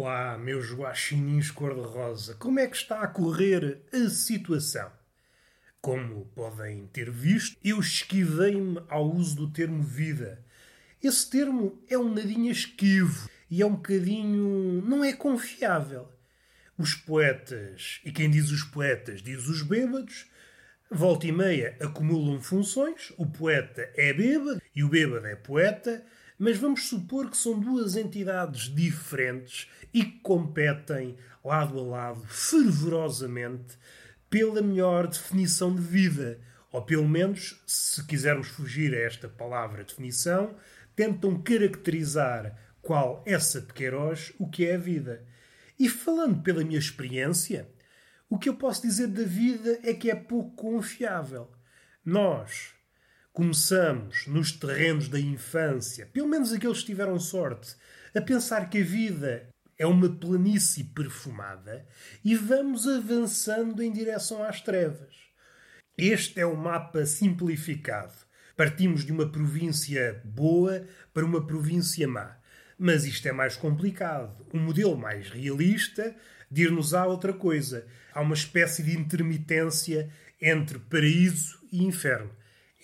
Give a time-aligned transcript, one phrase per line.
[0.00, 4.92] Olá, meus guaxinins cor-de-rosa, como é que está a correr a situação?
[5.80, 10.40] Como podem ter visto, eu esquivei-me ao uso do termo vida.
[11.02, 14.80] Esse termo é um nadinho esquivo e é um bocadinho.
[14.86, 16.08] não é confiável.
[16.78, 20.30] Os poetas, e quem diz os poetas diz os bêbados,
[20.88, 26.06] volta e meia acumulam funções, o poeta é bêbado e o bêbado é poeta,
[26.38, 33.76] mas vamos supor que são duas entidades diferentes e que competem lado a lado fervorosamente
[34.30, 36.40] pela melhor definição de vida.
[36.70, 40.54] Ou pelo menos, se quisermos fugir a esta palavra definição,
[40.94, 45.24] tentam caracterizar qual essa de Queiroz o que é a vida.
[45.78, 47.68] E falando pela minha experiência,
[48.28, 51.50] o que eu posso dizer da vida é que é pouco confiável.
[52.04, 52.74] Nós,
[53.32, 57.76] começamos nos terrenos da infância, pelo menos aqueles que tiveram sorte,
[58.14, 59.48] a pensar que a vida
[59.78, 61.86] é uma planície perfumada
[62.24, 65.14] e vamos avançando em direção às trevas.
[65.96, 68.14] Este é o mapa simplificado.
[68.56, 70.84] Partimos de uma província boa
[71.14, 72.36] para uma província má.
[72.76, 74.46] Mas isto é mais complicado.
[74.52, 76.14] Um modelo mais realista
[76.50, 77.86] dir-nos á outra coisa.
[78.12, 82.30] Há uma espécie de intermitência entre paraíso e inferno.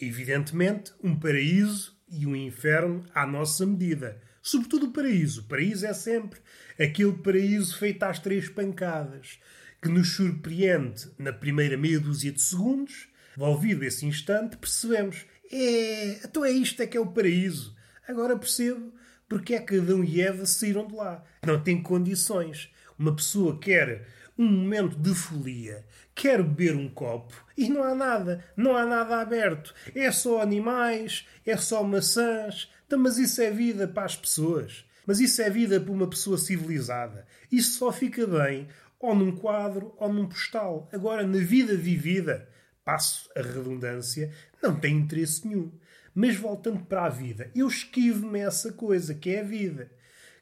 [0.01, 4.21] Evidentemente, um paraíso e um inferno à nossa medida.
[4.43, 5.43] Sobretudo o paraíso.
[5.43, 6.41] O paraíso é sempre
[6.79, 9.39] aquele paraíso feito às três pancadas,
[9.81, 13.09] que nos surpreende na primeira meia dúzia de segundos.
[13.37, 17.75] Envolvido esse instante, percebemos: é, então é isto é que é o paraíso.
[18.07, 18.93] Agora percebo
[19.29, 21.25] porque é que Adão e Eva saíram de lá.
[21.45, 22.71] Não tem condições.
[22.99, 24.07] Uma pessoa quer
[24.37, 29.21] um momento de folia, quer beber um copo e não há nada, não há nada
[29.21, 29.75] aberto.
[29.95, 32.71] É só animais, é só maçãs.
[32.87, 34.85] Então, mas isso é vida para as pessoas.
[35.07, 37.27] Mas isso é vida para uma pessoa civilizada.
[37.51, 40.89] Isso só fica bem ou num quadro ou num postal.
[40.93, 42.49] Agora, na vida vivida,
[42.85, 44.33] passo a redundância,
[44.63, 45.71] não tem interesse nenhum.
[46.15, 49.91] Mas voltando para a vida, eu esquivo-me essa coisa que é a vida.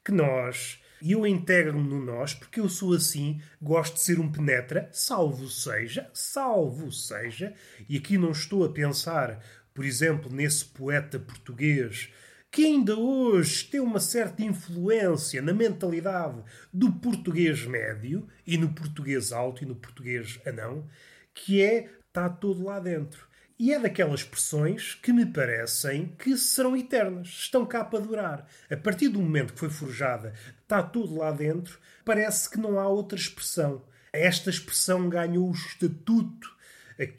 [0.04, 4.30] Que nós e eu integro-me no nós porque eu sou assim, gosto de ser um
[4.30, 7.52] penetra, salvo seja, salvo seja,
[7.88, 12.08] e aqui não estou a pensar, por exemplo, nesse poeta português
[12.52, 19.32] que ainda hoje tem uma certa influência na mentalidade do português médio e no português
[19.32, 20.86] alto e no português anão,
[21.34, 23.26] que é está todo lá dentro.
[23.58, 28.46] E é daquelas expressões que me parecem que serão eternas, estão cá para durar.
[28.70, 30.34] A partir do momento que foi forjada,
[30.72, 33.84] está tudo lá dentro, parece que não há outra expressão.
[34.10, 36.50] Esta expressão ganhou o estatuto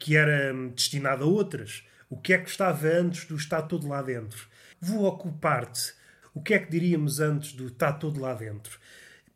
[0.00, 1.84] que era destinado a outras.
[2.10, 4.48] O que é que estava antes do está todo lá dentro?
[4.80, 5.94] Vou ocupar-te.
[6.34, 8.78] O que é que diríamos antes do está todo lá dentro?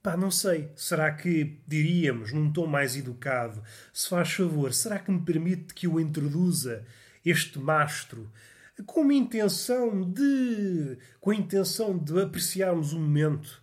[0.02, 0.70] Pá, não sei.
[0.74, 3.62] Será que diríamos, num tom mais educado,
[3.92, 6.84] se faz favor, será que me permite que eu introduza
[7.24, 8.28] este mastro
[8.86, 10.98] com uma intenção de.
[11.20, 13.62] com a intenção de apreciarmos o momento,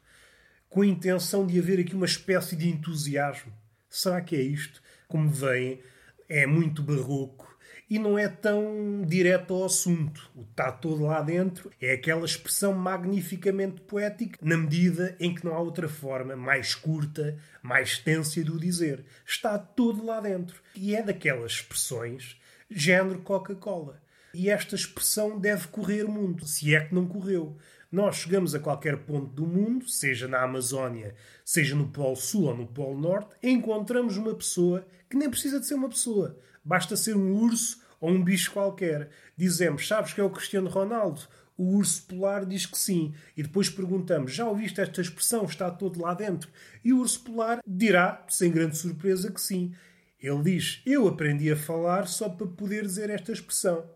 [0.75, 3.53] com a intenção de haver aqui uma espécie de entusiasmo?
[3.90, 4.81] Será que é isto?
[5.08, 5.80] Como veem,
[6.28, 7.58] é muito barroco
[7.90, 10.30] e não é tão direto ao assunto.
[10.35, 15.53] O está todo lá dentro é aquela expressão magnificamente poética, na medida em que não
[15.53, 19.06] há outra forma mais curta, mais extensa de o dizer.
[19.25, 20.62] Está todo lá dentro.
[20.75, 22.38] E é daquelas expressões
[22.69, 24.03] género Coca-Cola.
[24.34, 27.58] E esta expressão deve correr o mundo, se é que não correu.
[27.95, 32.57] Nós chegamos a qualquer ponto do mundo, seja na Amazónia, seja no Polo Sul ou
[32.57, 36.38] no Polo Norte, encontramos uma pessoa que nem precisa de ser uma pessoa.
[36.61, 39.11] Basta ser um urso ou um bicho qualquer.
[39.38, 41.22] Dizemos, sabes que é o Cristiano Ronaldo?
[41.57, 43.14] O urso polar diz que sim.
[43.37, 45.46] E depois perguntamos, já ouviste esta expressão?
[45.46, 46.49] Está todo lá dentro?
[46.84, 49.73] E o urso polar dirá, sem grande surpresa, que sim.
[50.20, 53.90] Ele diz, eu aprendi a falar só para poder dizer esta expressão.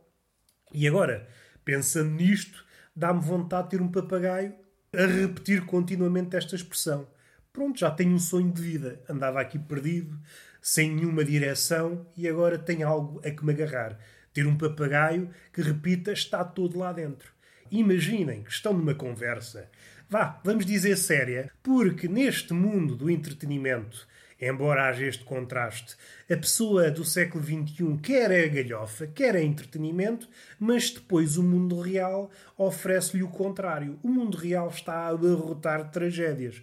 [0.74, 1.28] E agora,
[1.66, 2.69] pensando nisto,
[3.00, 4.54] dá-me vontade de ter um papagaio
[4.94, 7.08] a repetir continuamente esta expressão.
[7.54, 9.02] Pronto, já tenho um sonho de vida.
[9.08, 10.20] Andava aqui perdido,
[10.62, 13.98] sem nenhuma direção e agora tenho algo a que me agarrar.
[14.34, 17.32] Ter um papagaio que repita está todo lá dentro.
[17.72, 19.70] Imaginem que estão numa conversa,
[20.10, 24.08] vá, vamos dizer séria, porque neste mundo do entretenimento,
[24.40, 25.96] embora haja este contraste,
[26.30, 31.80] a pessoa do século XXI quer a galhofa, quer a entretenimento, mas depois o mundo
[31.80, 34.00] real oferece-lhe o contrário.
[34.04, 36.62] O mundo real está a abarrotar tragédias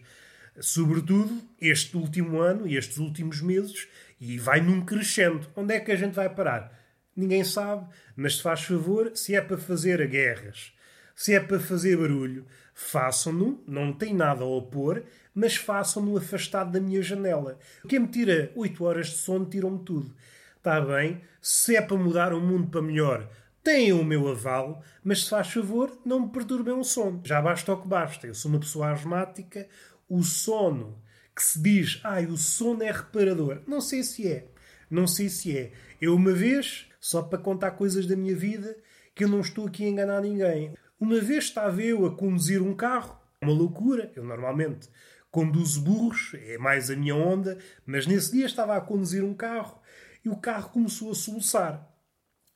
[0.60, 3.88] sobretudo este último ano e estes últimos meses,
[4.20, 5.46] e vai num crescendo.
[5.54, 6.72] Onde é que a gente vai parar?
[7.14, 10.72] Ninguém sabe, mas se faz favor, se é para fazer guerras,
[11.14, 12.44] Se é para fazer barulho,
[12.76, 15.02] façam-no, não tem nada a opor,
[15.34, 17.58] mas façam-no afastado da minha janela.
[17.88, 20.14] Quem me tira 8 horas de sono, tiram-me tudo.
[20.58, 21.22] Está bem?
[21.40, 23.26] Se é para mudar o mundo para melhor,
[23.64, 27.22] têm o meu aval, mas se faz favor, não me perturbem o sono.
[27.24, 28.26] Já basta o que basta.
[28.26, 29.66] Eu sou uma pessoa asmática,
[30.06, 31.00] o sono
[31.34, 33.62] que se diz, ai, o sono é reparador.
[33.66, 34.48] Não sei se é.
[34.90, 35.72] Não sei se é.
[35.98, 38.76] Eu uma vez, só para contar coisas da minha vida,
[39.14, 40.74] que eu não estou aqui a enganar ninguém.
[40.98, 44.10] Uma vez estava eu a conduzir um carro, uma loucura.
[44.16, 44.88] Eu normalmente
[45.30, 49.80] conduzo burros, é mais a minha onda, mas nesse dia estava a conduzir um carro
[50.24, 51.86] e o carro começou a soluçar.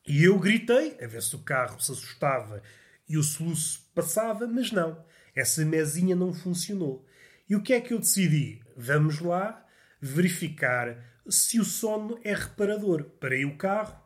[0.07, 2.63] E eu gritei, a ver se o carro se assustava
[3.07, 5.05] e o soluço passava, mas não.
[5.35, 7.07] Essa mesinha não funcionou.
[7.49, 8.63] E o que é que eu decidi?
[8.77, 9.67] Vamos lá
[10.01, 10.97] verificar
[11.29, 13.05] se o sono é reparador.
[13.21, 14.01] Parei o carro,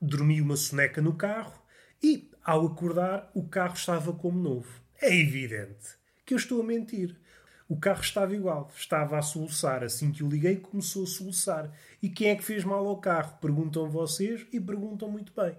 [0.00, 1.62] dormi uma soneca no carro
[2.02, 4.80] e, ao acordar, o carro estava como novo.
[5.02, 7.14] É evidente que eu estou a mentir.
[7.68, 9.84] O carro estava igual, estava a soluçar.
[9.84, 11.70] Assim que o liguei, começou a soluçar.
[12.02, 13.36] E quem é que fez mal ao carro?
[13.38, 15.58] Perguntam vocês e perguntam muito bem.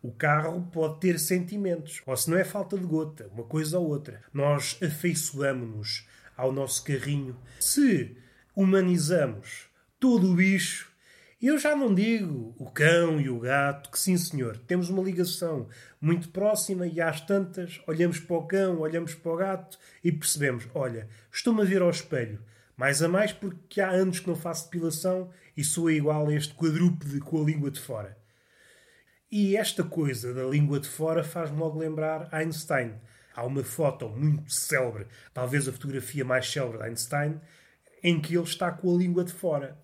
[0.00, 3.88] O carro pode ter sentimentos, ou se não é falta de gota, uma coisa ou
[3.88, 4.22] outra.
[4.32, 6.06] Nós afeiçoamos-nos
[6.36, 7.36] ao nosso carrinho.
[7.58, 8.16] Se
[8.54, 9.66] humanizamos
[9.98, 10.87] todo o bicho,
[11.46, 15.68] eu já não digo o cão e o gato, que sim senhor, temos uma ligação
[16.00, 20.66] muito próxima e às tantas olhamos para o cão, olhamos para o gato e percebemos:
[20.74, 22.42] olha, estou-me a ver ao espelho.
[22.76, 26.54] Mais a mais porque há anos que não faço depilação e sou igual a este
[26.54, 28.16] quadrúpede com a língua de fora.
[29.30, 32.94] E esta coisa da língua de fora faz-me logo lembrar Einstein.
[33.34, 37.40] Há uma foto muito célebre, talvez a fotografia mais célebre de Einstein,
[38.02, 39.76] em que ele está com a língua de fora.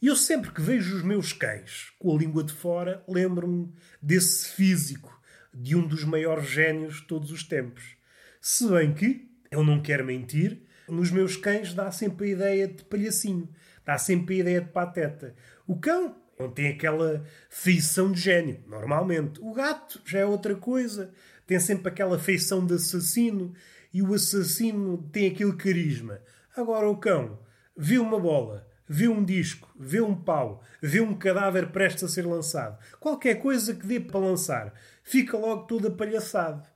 [0.00, 4.50] E eu sempre que vejo os meus cães com a língua de fora, lembro-me desse
[4.50, 5.18] físico,
[5.54, 7.96] de um dos maiores génios de todos os tempos.
[8.40, 12.84] Se bem que, eu não quero mentir, nos meus cães dá sempre a ideia de
[12.84, 13.48] palhacinho,
[13.84, 15.34] dá sempre a ideia de pateta.
[15.66, 19.40] O cão não tem aquela feição de gênio, normalmente.
[19.40, 21.10] O gato já é outra coisa,
[21.46, 23.54] tem sempre aquela feição de assassino
[23.92, 26.20] e o assassino tem aquele carisma.
[26.54, 27.38] Agora o cão
[27.76, 32.26] vê uma bola, vê um disco, vê um pau, vê um cadáver prestes a ser
[32.26, 34.72] lançado, qualquer coisa que dê para lançar,
[35.02, 36.68] fica logo todo apalhaçado.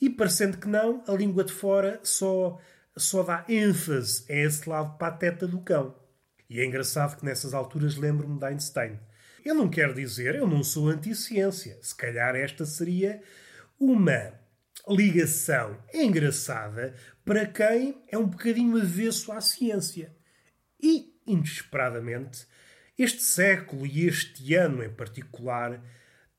[0.00, 2.58] E parecendo que não, a língua de fora só,
[2.96, 5.94] só dá ênfase a esse lado pateta do cão.
[6.48, 8.98] E é engraçado que nessas alturas lembro-me de Einstein.
[9.44, 11.78] Eu não quero dizer, eu não sou anti-ciência.
[11.82, 13.22] Se calhar esta seria
[13.78, 14.32] uma
[14.88, 20.14] ligação engraçada para quem é um bocadinho avesso à ciência.
[20.82, 22.46] E inesperadamente,
[22.98, 25.82] este século e este ano em particular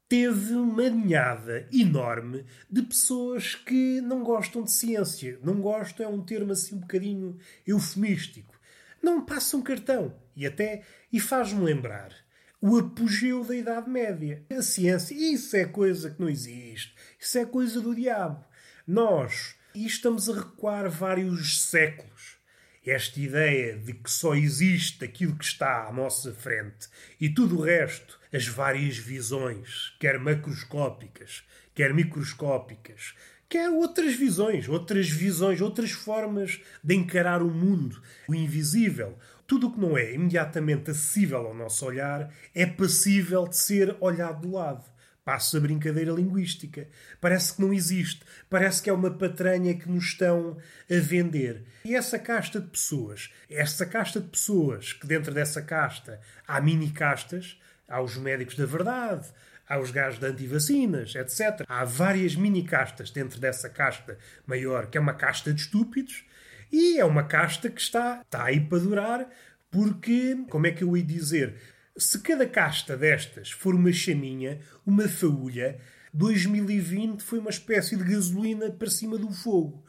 [0.08, 5.40] teve uma ninhada enorme de pessoas que não gostam de ciência.
[5.42, 8.60] Não gostam é um termo assim um bocadinho eufemístico.
[9.02, 10.14] Não passam cartão.
[10.36, 12.14] E até e faz-me lembrar
[12.62, 14.46] o apogeu da Idade Média.
[14.50, 16.94] A ciência, isso é coisa que não existe.
[17.18, 18.46] Isso é coisa do diabo.
[18.86, 22.41] Nós e estamos a recuar vários séculos
[22.86, 26.88] esta ideia de que só existe aquilo que está à nossa frente
[27.20, 31.44] e tudo o resto, as várias visões, quer macroscópicas,
[31.76, 33.14] quer microscópicas,
[33.48, 39.18] quer outras visões, outras visões, outras formas de encarar o mundo, o invisível.
[39.46, 44.48] Tudo o que não é imediatamente acessível ao nosso olhar é passível de ser olhado
[44.48, 44.86] de lado.
[45.24, 46.88] Passa a brincadeira linguística.
[47.20, 48.22] Parece que não existe.
[48.50, 50.58] Parece que é uma patranha que nos estão
[50.90, 51.64] a vender.
[51.86, 56.90] E essa casta de pessoas, essa casta de pessoas, que dentro dessa casta há mini
[56.90, 59.28] castas, há os médicos da verdade,
[59.70, 61.66] há os gajos de antivacinas, etc.
[61.68, 66.26] Há várias mini castas dentro dessa casta maior, que é uma casta de estúpidos,
[66.72, 69.30] e é uma casta que está, está aí para durar,
[69.70, 71.56] porque, como é que eu ia dizer?
[71.98, 75.80] Se cada casta destas for uma chaminha, uma faúlha,
[76.14, 79.86] 2020 foi uma espécie de gasolina para cima do fogo.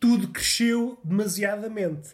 [0.00, 2.10] Tudo cresceu demasiadamente.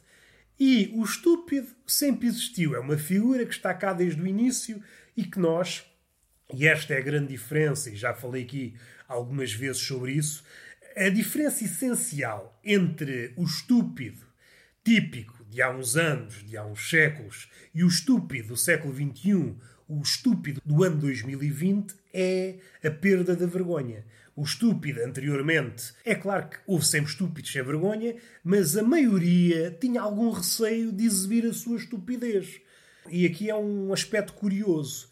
[0.58, 2.74] E o estúpido sempre existiu.
[2.74, 4.82] É uma figura que está cá desde o início
[5.16, 5.84] e que nós,
[6.52, 8.74] e esta é a grande diferença, e já falei aqui
[9.08, 10.44] algumas vezes sobre isso,
[10.96, 14.24] a diferença essencial entre o estúpido
[14.84, 19.54] típico de há uns anos, de há uns séculos, e o estúpido do século XXI,
[19.86, 24.04] o estúpido do ano 2020, é a perda da vergonha.
[24.34, 30.00] O estúpido anteriormente, é claro que houve sempre estúpidos sem vergonha, mas a maioria tinha
[30.00, 32.60] algum receio de exibir a sua estupidez.
[33.08, 35.08] E aqui é um aspecto curioso.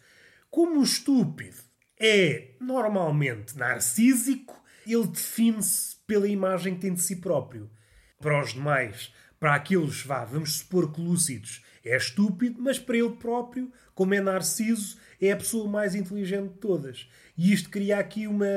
[0.51, 1.55] Como o estúpido
[1.97, 7.71] é normalmente narcísico, ele define-se pela imagem que tem de si próprio.
[8.19, 13.09] Para os demais, para aqueles, vá, vamos supor que lúcidos, é estúpido, mas para ele
[13.09, 17.09] próprio, como é narciso, é a pessoa mais inteligente de todas.
[17.37, 18.47] E isto cria aqui uma,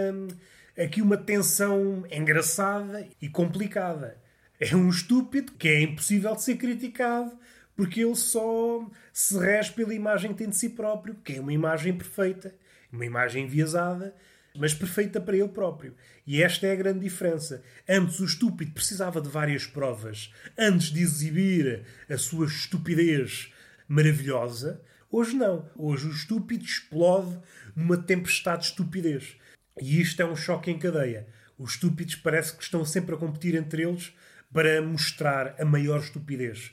[0.79, 4.17] aqui uma tensão engraçada e complicada.
[4.61, 7.37] É um estúpido que é impossível de ser criticado
[7.75, 11.53] porque ele só se rege pela imagem que tem de si próprio, que é uma
[11.53, 12.55] imagem perfeita,
[12.93, 14.15] uma imagem enviesada,
[14.57, 15.95] mas perfeita para ele próprio.
[16.27, 17.63] E esta é a grande diferença.
[17.89, 23.53] Antes o estúpido precisava de várias provas antes de exibir a sua estupidez
[23.89, 24.81] maravilhosa.
[25.11, 25.69] Hoje não.
[25.77, 27.39] Hoje o estúpido explode
[27.75, 29.37] numa tempestade de estupidez.
[29.81, 31.27] E isto é um choque em cadeia.
[31.59, 34.13] Os estúpidos parece que estão sempre a competir entre eles
[34.53, 36.73] para mostrar a maior estupidez.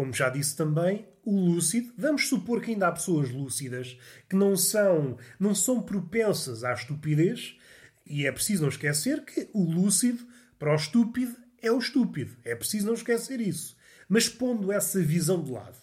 [0.00, 3.98] Como já disse também, o lúcido, vamos supor que ainda há pessoas lúcidas
[4.30, 7.58] que não são, não são propensas à estupidez,
[8.06, 10.26] e é preciso não esquecer que o lúcido,
[10.58, 12.34] para o estúpido, é o estúpido.
[12.46, 13.76] É preciso não esquecer isso.
[14.08, 15.76] Mas pondo essa visão de lado,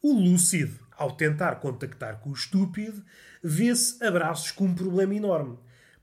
[0.00, 3.04] o lúcido, ao tentar contactar com o estúpido,
[3.42, 5.58] vê-se abraços com um problema enorme.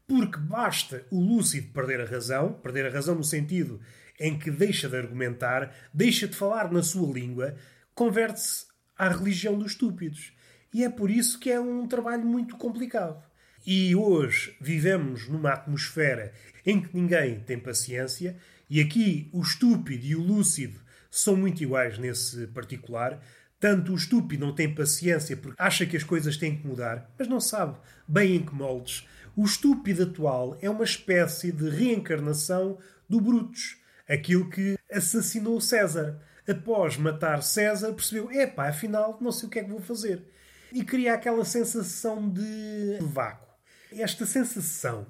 [0.06, 3.80] Porque basta o lúcido perder a razão, perder a razão no sentido
[4.20, 7.56] em que deixa de argumentar, deixa de falar na sua língua,
[7.94, 8.66] converte-se
[8.98, 10.34] à religião dos estúpidos.
[10.74, 13.24] E é por isso que é um trabalho muito complicado.
[13.66, 16.34] E hoje vivemos numa atmosfera
[16.66, 18.38] em que ninguém tem paciência,
[18.70, 20.80] e aqui o estúpido e o lúcido
[21.10, 23.22] são muito iguais nesse particular.
[23.60, 27.28] Tanto o estúpido não tem paciência porque acha que as coisas têm que mudar, mas
[27.28, 27.78] não sabe
[28.08, 29.08] bem em que moldes.
[29.36, 32.78] O estúpido atual é uma espécie de reencarnação
[33.08, 36.22] do Brutus, aquilo que assassinou César.
[36.48, 40.24] Após matar César, percebeu: epá, afinal, não sei o que é que vou fazer.
[40.72, 43.48] E cria aquela sensação de vácuo.
[43.92, 45.08] Esta sensação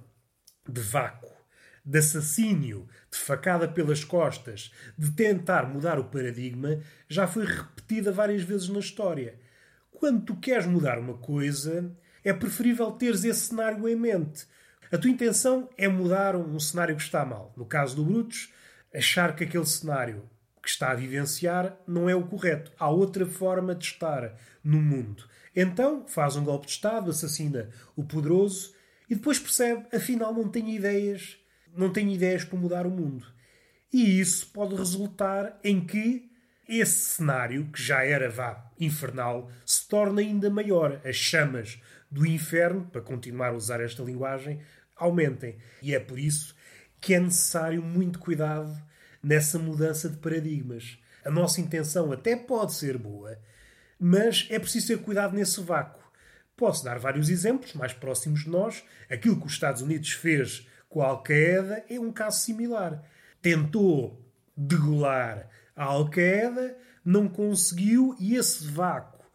[0.68, 1.32] de vácuo,
[1.86, 8.44] de assassínio, de facada pelas costas, de tentar mudar o paradigma, já foi repetida várias
[8.44, 9.40] vezes na história.
[9.92, 14.46] Quando tu queres mudar uma coisa, é preferível teres esse cenário em mente.
[14.92, 17.54] A tua intenção é mudar um cenário que está mal.
[17.58, 18.52] No caso do Brutus,
[18.94, 20.30] achar que aquele cenário
[20.62, 22.72] que está a vivenciar não é o correto.
[22.80, 25.28] Há outra forma de estar no mundo.
[25.56, 28.74] Então faz um golpe de Estado, assassina o poderoso
[29.10, 31.38] e depois percebe, afinal não tenho ideias,
[31.76, 33.26] não tenho ideias para mudar o mundo.
[33.92, 36.32] E isso pode resultar em que
[36.68, 41.00] esse cenário, que já era vá infernal, se torna ainda maior.
[41.06, 44.60] As chamas do inferno, para continuar a usar esta linguagem,
[44.96, 45.58] aumentem.
[45.82, 46.56] E é por isso
[47.04, 48.74] que é necessário muito cuidado
[49.22, 50.98] nessa mudança de paradigmas.
[51.26, 53.38] A nossa intenção até pode ser boa,
[54.00, 56.02] mas é preciso ter cuidado nesse vácuo.
[56.56, 58.86] Posso dar vários exemplos mais próximos de nós.
[59.10, 63.04] Aquilo que os Estados Unidos fez com a Al-Qaeda é um caso similar.
[63.42, 69.26] Tentou degolar a Al-Qaeda, não conseguiu, e esse vácuo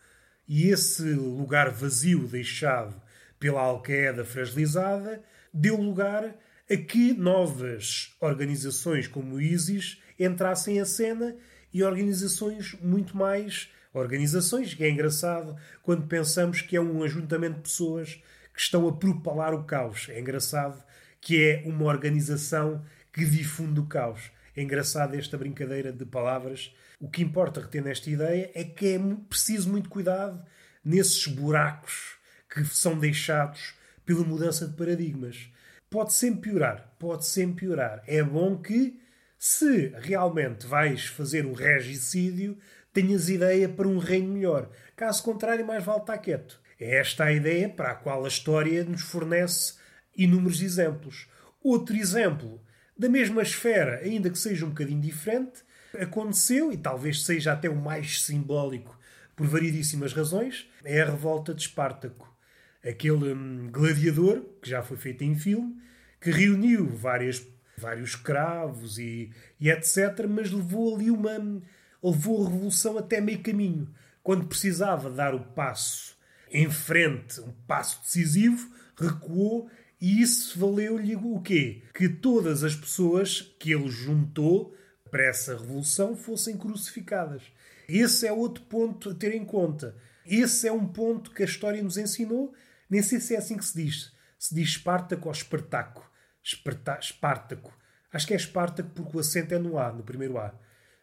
[0.48, 2.98] e esse lugar vazio deixado
[3.38, 5.22] pela Al-Qaeda fragilizada
[5.52, 6.34] deu lugar
[6.70, 11.34] a que novas organizações como o ISIS entrassem em cena
[11.72, 17.62] e organizações muito mais organizações, que é engraçado quando pensamos que é um ajuntamento de
[17.62, 18.22] pessoas
[18.52, 20.08] que estão a propalar o caos.
[20.10, 20.82] É engraçado
[21.20, 24.30] que é uma organização que difunde o caos.
[24.54, 26.74] É engraçado esta brincadeira de palavras.
[27.00, 30.44] O que importa reter nesta ideia é que é preciso muito cuidado
[30.84, 32.18] nesses buracos
[32.50, 35.50] que são deixados pela mudança de paradigmas
[35.90, 36.94] pode sempre piorar.
[36.98, 38.02] Pode sempre piorar.
[38.06, 39.00] É bom que,
[39.38, 42.58] se realmente vais fazer um regicídio,
[42.92, 44.70] tenhas ideia para um reino melhor.
[44.96, 46.60] Caso contrário, mais vale estar quieto.
[46.80, 49.74] É esta a ideia para a qual a história nos fornece
[50.16, 51.28] inúmeros exemplos.
[51.62, 52.60] Outro exemplo,
[52.96, 55.64] da mesma esfera, ainda que seja um bocadinho diferente,
[55.98, 58.98] aconteceu, e talvez seja até o mais simbólico
[59.34, 62.37] por variedíssimas razões, é a revolta de Espartaco
[62.84, 65.76] aquele hum, gladiador, que já foi feito em filme,
[66.20, 69.30] que reuniu várias, vários escravos e,
[69.60, 71.62] e etc., mas levou ali uma.
[72.02, 73.88] levou a revolução até meio caminho.
[74.22, 76.16] Quando precisava dar o passo
[76.50, 79.70] em frente, um passo decisivo, recuou
[80.00, 81.82] e isso valeu-lhe o quê?
[81.92, 84.74] Que todas as pessoas que ele juntou
[85.10, 87.42] para essa revolução fossem crucificadas.
[87.88, 89.96] Esse é outro ponto a ter em conta.
[90.24, 92.54] Esse é um ponto que a história nos ensinou
[92.88, 94.12] nem sei se é assim que se diz.
[94.38, 96.10] Se diz Espartaco ou Espartaco.
[96.42, 97.76] Esparta Espartaco.
[98.12, 100.54] Acho que é Espartaco porque o acento é no A, no primeiro A.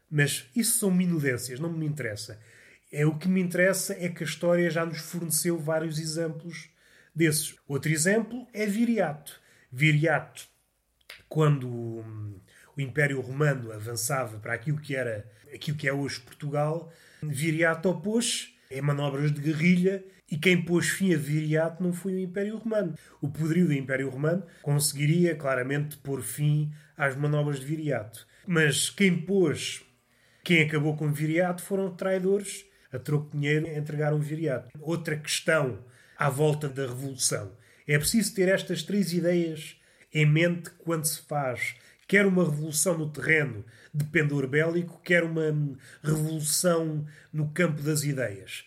[0.10, 2.40] Mas isso são minudências, não me interessa.
[2.92, 6.70] É o que me interessa é que a história já nos forneceu vários exemplos
[7.14, 7.56] desses.
[7.68, 9.42] Outro exemplo é Viriato.
[9.72, 10.48] Viriato
[11.28, 12.40] quando hum,
[12.78, 18.54] o Império Romano avançava para aquilo que era aquilo que é hoje Portugal, Viriato opôs
[18.70, 22.96] em manobras de guerrilha e quem pôs fim a Viriato não foi o Império Romano.
[23.22, 28.28] O poderio do Império Romano conseguiria claramente pôr fim às manobras de Viriato.
[28.48, 29.84] Mas quem pôs,
[30.44, 34.70] quem acabou com Viriato foram traidores a troco de dinheiro entregaram Viriato.
[34.80, 35.84] Outra questão
[36.18, 37.52] à volta da Revolução.
[37.88, 39.80] É preciso ter estas três ideias
[40.14, 41.76] em mente quando se faz
[42.08, 45.44] quer uma revolução no terreno de pendor bélico, quer uma
[46.04, 48.66] revolução no campo das ideias.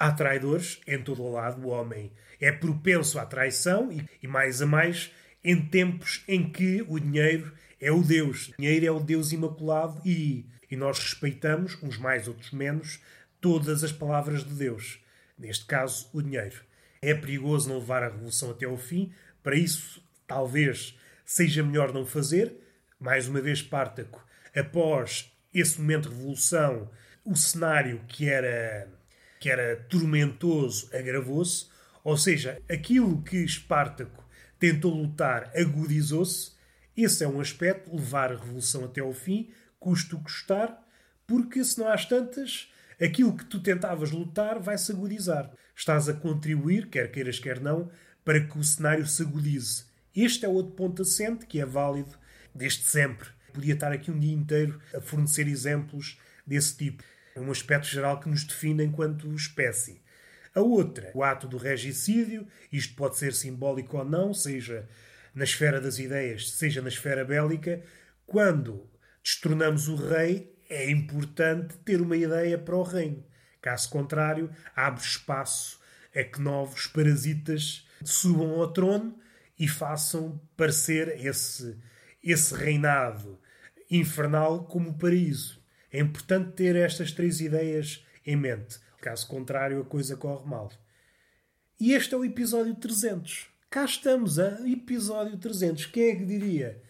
[0.00, 4.62] Há traidores em todo o lado, o homem é propenso à traição e, e mais
[4.62, 5.12] a mais
[5.44, 8.48] em tempos em que o dinheiro é o Deus.
[8.48, 12.98] O dinheiro é o Deus imaculado e, e nós respeitamos, uns mais, outros menos,
[13.42, 14.98] todas as palavras de Deus.
[15.38, 16.62] Neste caso, o dinheiro.
[17.02, 19.12] É perigoso não levar a revolução até ao fim.
[19.42, 22.56] Para isso, talvez seja melhor não fazer.
[22.98, 24.26] Mais uma vez, Espartaco,
[24.56, 26.90] após esse momento de revolução,
[27.22, 28.88] o cenário que era,
[29.40, 31.66] que era tormentoso agravou-se.
[32.04, 34.22] Ou seja, aquilo que Espartaco
[34.58, 36.52] tentou lutar agudizou-se.
[36.96, 40.86] Esse é um aspecto, levar a revolução até ao fim, custo custar,
[41.26, 42.70] porque se não há tantas,
[43.00, 45.50] aquilo que tu tentavas lutar vai-se agudizar.
[45.74, 47.90] Estás a contribuir, quer queiras, quer não,
[48.22, 49.84] para que o cenário se agudize.
[50.14, 52.18] Este é outro ponto assente que é válido
[52.54, 53.28] desde sempre.
[53.54, 57.02] Podia estar aqui um dia inteiro a fornecer exemplos desse tipo.
[57.34, 60.02] É um aspecto geral que nos define enquanto espécie.
[60.54, 64.88] A outra, o ato do regicídio, isto pode ser simbólico ou não, seja
[65.34, 67.82] na esfera das ideias, seja na esfera bélica,
[68.26, 68.90] quando
[69.22, 73.24] destronamos o rei, é importante ter uma ideia para o reino.
[73.60, 75.80] Caso contrário, abre espaço
[76.14, 79.18] a que novos parasitas subam ao trono
[79.58, 81.76] e façam parecer esse,
[82.22, 83.38] esse reinado
[83.90, 85.59] infernal como paraíso.
[85.92, 88.78] É importante ter estas três ideias em mente.
[89.00, 90.70] Caso contrário, a coisa corre mal.
[91.80, 93.48] E este é o episódio 300.
[93.70, 95.86] Cá estamos, a episódio 300.
[95.86, 96.82] Quem é que diria?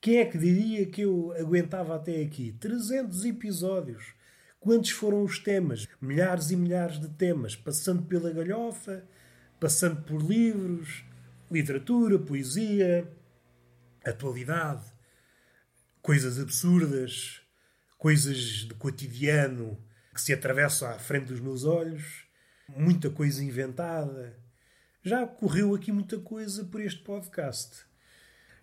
[0.00, 2.52] Quem é que diria que eu aguentava até aqui?
[2.58, 4.14] 300 episódios.
[4.58, 5.86] Quantos foram os temas?
[6.00, 9.04] Milhares e milhares de temas, passando pela galhofa,
[9.58, 11.04] passando por livros,
[11.50, 13.10] literatura, poesia,
[14.04, 14.84] atualidade,
[16.00, 17.39] coisas absurdas,
[18.00, 19.78] coisas do cotidiano
[20.14, 22.26] que se atravessam à frente dos meus olhos,
[22.66, 24.42] muita coisa inventada.
[25.04, 27.84] Já ocorreu aqui muita coisa por este podcast.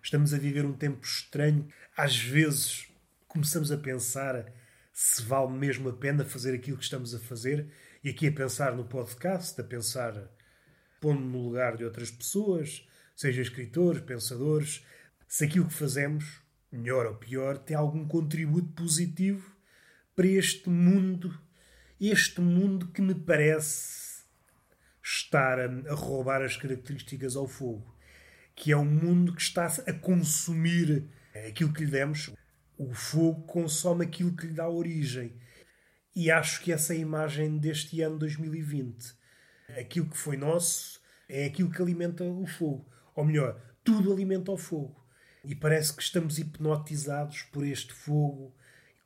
[0.02, 1.68] Estamos a viver um tempo estranho.
[1.96, 2.88] Às vezes
[3.28, 4.52] começamos a pensar
[4.92, 7.72] se vale mesmo a pena fazer aquilo que estamos a fazer.
[8.02, 10.14] E aqui a pensar no podcast, a pensar
[11.00, 14.84] pondo no lugar de outras pessoas, seja escritores, pensadores,
[15.28, 19.54] se aquilo que fazemos, melhor ou pior, tem algum contributo positivo
[20.14, 21.38] para este mundo,
[22.00, 24.22] este mundo que me parece
[25.02, 27.98] estar a, roubar as características ao fogo
[28.58, 31.08] que é um mundo que está a consumir
[31.46, 32.30] aquilo que lhe demos.
[32.76, 35.32] O fogo consome aquilo que lhe dá origem.
[36.14, 39.14] E acho que essa é a imagem deste ano 2020.
[39.78, 42.90] Aquilo que foi nosso é aquilo que alimenta o fogo.
[43.14, 45.06] Ou melhor, tudo alimenta o fogo.
[45.44, 48.54] E parece que estamos hipnotizados por este fogo,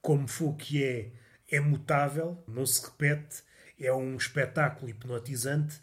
[0.01, 1.13] como fogo que é,
[1.51, 3.43] é mutável, não se repete,
[3.79, 5.81] é um espetáculo hipnotizante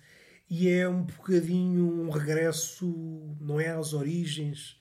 [0.49, 4.79] e é um bocadinho um regresso, não é às origens,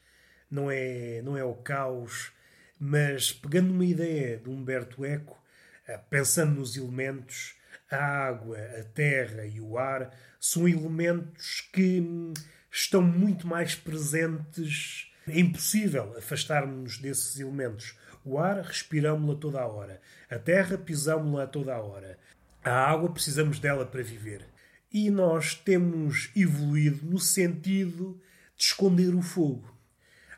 [0.50, 2.32] não é, não é ao caos,
[2.78, 5.38] mas pegando uma ideia de Humberto Eco,
[5.86, 7.56] eh, pensando nos elementos,
[7.90, 12.32] a água, a terra e o ar são elementos que hum,
[12.70, 15.07] estão muito mais presentes.
[15.30, 17.96] É impossível afastarmos desses elementos.
[18.24, 20.00] O ar respiramos-lo a toda a hora.
[20.30, 22.18] A terra pisamos-la a toda a hora.
[22.62, 24.44] A água precisamos dela para viver
[24.92, 28.20] e nós temos evoluído no sentido
[28.56, 29.76] de esconder o fogo.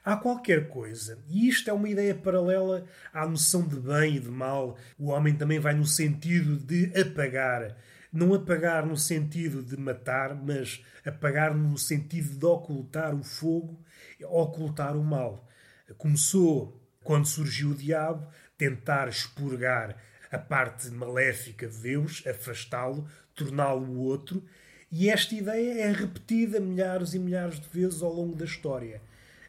[0.04, 4.30] Há qualquer coisa, e isto é uma ideia paralela à noção de bem e de
[4.30, 4.76] mal.
[4.98, 7.76] O homem também vai no sentido de apagar.
[8.12, 13.78] Não apagar no sentido de matar, mas apagar no sentido de ocultar o fogo,
[14.24, 15.48] ocultar o mal.
[15.96, 18.26] Começou quando surgiu o diabo,
[18.58, 19.96] tentar expurgar
[20.30, 24.44] a parte maléfica de Deus, afastá-lo, torná-lo outro,
[24.92, 29.00] e esta ideia é repetida milhares e milhares de vezes ao longo da história.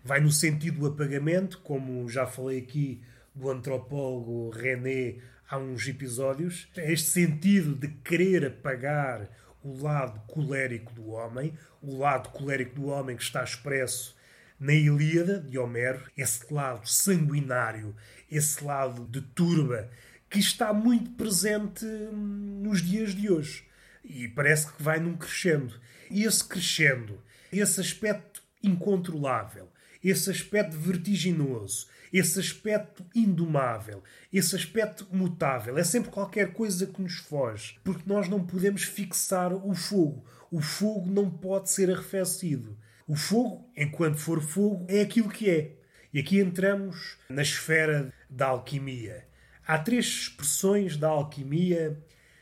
[0.04, 3.02] Vai no sentido do apagamento, como já falei aqui
[3.34, 5.16] do antropólogo René
[5.52, 9.30] há uns episódios, este sentido de querer apagar
[9.62, 14.16] o lado colérico do homem, o lado colérico do homem que está expresso
[14.58, 17.94] na Ilíada de Homero, esse lado sanguinário,
[18.32, 19.90] esse lado de turba,
[20.30, 23.66] que está muito presente hum, nos dias de hoje.
[24.06, 25.74] E parece que vai num crescendo.
[26.10, 29.70] E esse crescendo, esse aspecto incontrolável,
[30.02, 35.78] esse aspecto vertiginoso, esse aspecto indomável, esse aspecto mutável.
[35.78, 40.26] É sempre qualquer coisa que nos foge, porque nós não podemos fixar o fogo.
[40.52, 42.78] O fogo não pode ser arrefecido.
[43.08, 45.76] O fogo, enquanto for fogo, é aquilo que é.
[46.14, 49.26] E aqui entramos na esfera da alquimia.
[49.66, 51.98] Há três expressões da alquimia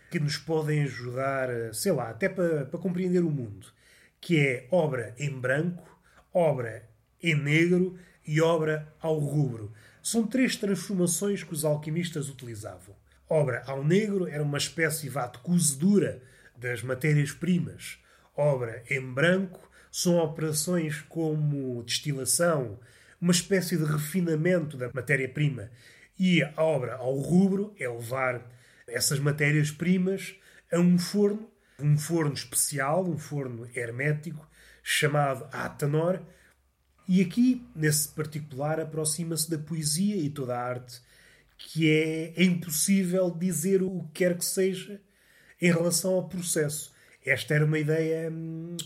[0.10, 3.68] que nos podem ajudar, sei lá, até para, para compreender o mundo,
[4.20, 5.88] que é obra em branco,
[6.34, 6.90] obra
[7.22, 7.98] em negro
[8.30, 9.74] e obra ao rubro.
[10.04, 12.96] São três transformações que os alquimistas utilizavam.
[13.28, 16.22] Obra ao negro era uma espécie vá, de cozedura
[16.56, 17.98] das matérias-primas.
[18.38, 22.80] Obra em branco são operações como destilação,
[23.20, 25.72] uma espécie de refinamento da matéria-prima.
[26.20, 28.48] E a obra ao rubro é levar
[28.88, 30.36] essas matérias-primas
[30.72, 34.48] a um forno, um forno especial, um forno hermético,
[34.84, 36.22] chamado Atanor,
[37.12, 41.02] e aqui, nesse particular, aproxima-se da poesia e toda a arte,
[41.58, 45.02] que é, é impossível dizer o que quer que seja
[45.60, 46.94] em relação ao processo.
[47.26, 48.78] Esta era uma ideia hum,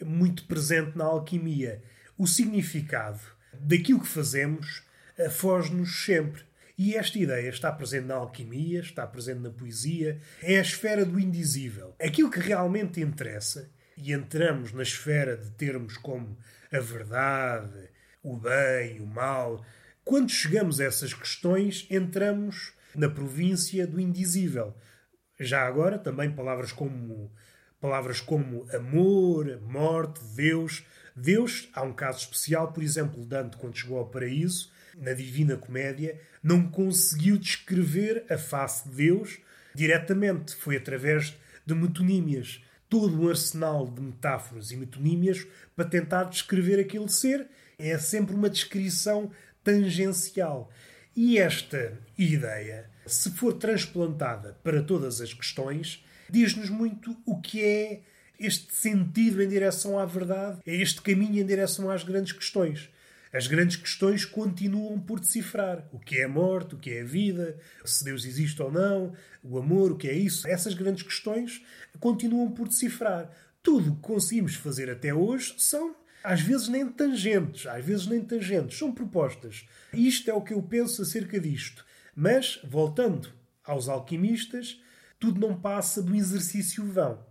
[0.00, 1.82] muito presente na alquimia.
[2.16, 3.18] O significado
[3.52, 4.84] daquilo que fazemos
[5.18, 6.44] eh, foge-nos sempre.
[6.78, 11.18] E esta ideia está presente na alquimia, está presente na poesia, é a esfera do
[11.18, 11.96] indizível.
[12.00, 16.38] Aquilo que realmente interessa, e entramos na esfera de termos como
[16.72, 17.90] a verdade,
[18.22, 19.64] o bem, o mal.
[20.04, 24.74] Quando chegamos a essas questões, entramos na província do indizível.
[25.38, 27.30] Já agora, também palavras como
[27.80, 30.84] palavras como amor, morte, Deus.
[31.16, 36.18] Deus, há um caso especial, por exemplo, Dante, quando chegou ao paraíso, na Divina Comédia,
[36.42, 39.38] não conseguiu descrever a face de Deus
[39.74, 40.54] diretamente.
[40.54, 47.08] Foi através de metonímias todo um arsenal de metáforas e metonímias para tentar descrever aquele
[47.08, 47.48] ser.
[47.78, 49.30] É sempre uma descrição
[49.64, 50.70] tangencial.
[51.16, 58.00] E esta ideia, se for transplantada para todas as questões, diz-nos muito o que é
[58.38, 62.90] este sentido em direção à verdade, é este caminho em direção às grandes questões.
[63.32, 65.88] As grandes questões continuam por decifrar.
[65.90, 69.14] O que é a morte, o que é a vida, se Deus existe ou não,
[69.42, 70.46] o amor, o que é isso.
[70.46, 71.64] Essas grandes questões
[71.98, 73.30] continuam por decifrar.
[73.62, 78.22] Tudo o que conseguimos fazer até hoje são, às vezes, nem tangentes, às vezes nem
[78.22, 79.64] tangentes, são propostas.
[79.94, 81.86] Isto é o que eu penso acerca disto.
[82.14, 83.32] Mas, voltando
[83.64, 84.78] aos alquimistas,
[85.18, 87.24] tudo não passa do exercício vão.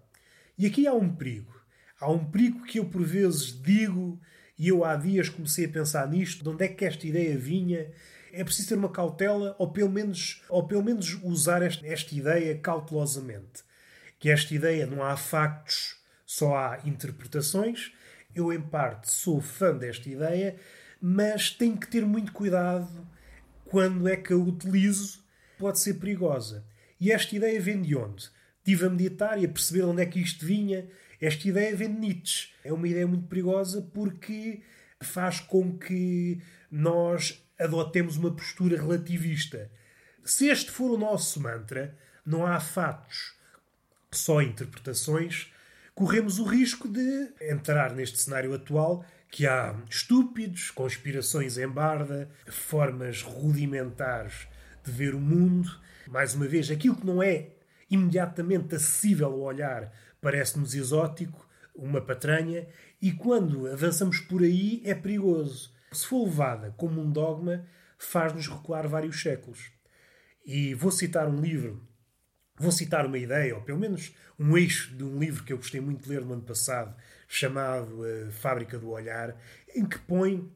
[0.57, 1.61] E aqui há um perigo.
[1.99, 4.19] Há um perigo que eu, por vezes, digo
[4.57, 7.91] e eu há dias comecei a pensar nisto, de onde é que esta ideia vinha.
[8.33, 12.57] É preciso ter uma cautela, ou pelo menos, ou pelo menos usar esta, esta ideia
[12.57, 13.63] cautelosamente.
[14.19, 17.91] Que esta ideia não há factos, só há interpretações.
[18.33, 20.55] Eu, em parte, sou fã desta ideia,
[21.01, 22.87] mas tenho que ter muito cuidado
[23.65, 25.23] quando é que a utilizo,
[25.57, 26.65] pode ser perigosa.
[26.99, 28.29] E esta ideia vem de onde?
[28.59, 30.87] Estive a meditar e a perceber onde é que isto vinha
[31.21, 32.49] esta ideia vem de Nietzsche.
[32.63, 34.61] É uma ideia muito perigosa porque
[34.99, 39.69] faz com que nós adotemos uma postura relativista.
[40.23, 43.35] Se este for o nosso mantra, não há fatos,
[44.11, 45.51] só interpretações,
[45.93, 53.21] corremos o risco de entrar neste cenário atual que há estúpidos, conspirações em barda, formas
[53.21, 54.47] rudimentares
[54.83, 55.69] de ver o mundo.
[56.07, 57.49] Mais uma vez, aquilo que não é
[57.89, 62.67] imediatamente acessível ao olhar parece-nos exótico, uma patranha,
[63.01, 65.73] e quando avançamos por aí é perigoso.
[65.91, 67.65] Se for levada como um dogma,
[67.97, 69.71] faz-nos recuar vários séculos.
[70.45, 71.85] E vou citar um livro,
[72.57, 75.81] vou citar uma ideia, ou pelo menos um eixo de um livro que eu gostei
[75.81, 76.95] muito de ler no ano passado,
[77.27, 79.35] chamado A Fábrica do Olhar,
[79.75, 80.51] em que põe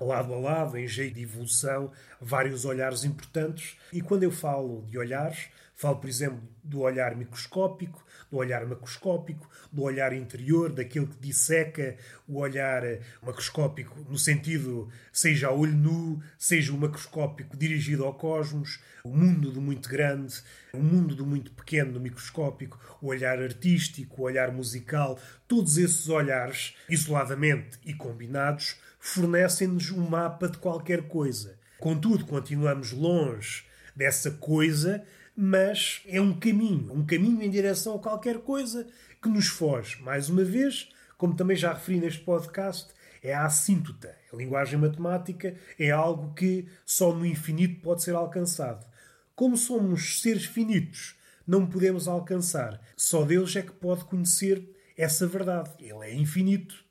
[0.00, 3.76] lado a lado, em jeito de evolução, vários olhares importantes.
[3.92, 9.48] E quando eu falo de olhares, falo, por exemplo, do olhar microscópico, do olhar macroscópico,
[9.72, 12.82] do olhar interior, daquele que disseca o olhar
[13.22, 19.50] macroscópico no sentido seja a olho nu, seja o macroscópico dirigido ao cosmos, o mundo
[19.50, 20.34] do muito grande,
[20.72, 26.08] o mundo do muito pequeno no microscópico, o olhar artístico, o olhar musical, todos esses
[26.08, 31.56] olhares, isoladamente e combinados, fornecem-nos um mapa de qualquer coisa.
[31.78, 35.04] Contudo, continuamos longe dessa coisa
[35.36, 38.86] mas é um caminho, um caminho em direção a qualquer coisa
[39.20, 40.00] que nos foge.
[40.00, 42.88] Mais uma vez, como também já referi neste podcast,
[43.22, 44.16] é a assíntota.
[44.32, 48.86] A linguagem matemática é algo que só no infinito pode ser alcançado.
[49.34, 52.80] Como somos seres finitos, não podemos alcançar.
[52.96, 55.70] Só Deus é que pode conhecer essa verdade.
[55.78, 56.82] Ele é infinito,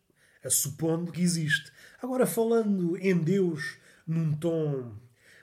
[0.43, 1.71] a supondo que existe.
[1.99, 4.93] Agora, falando em Deus num tom,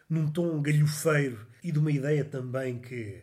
[0.09, 3.23] num tom galhofeiro e de uma ideia também que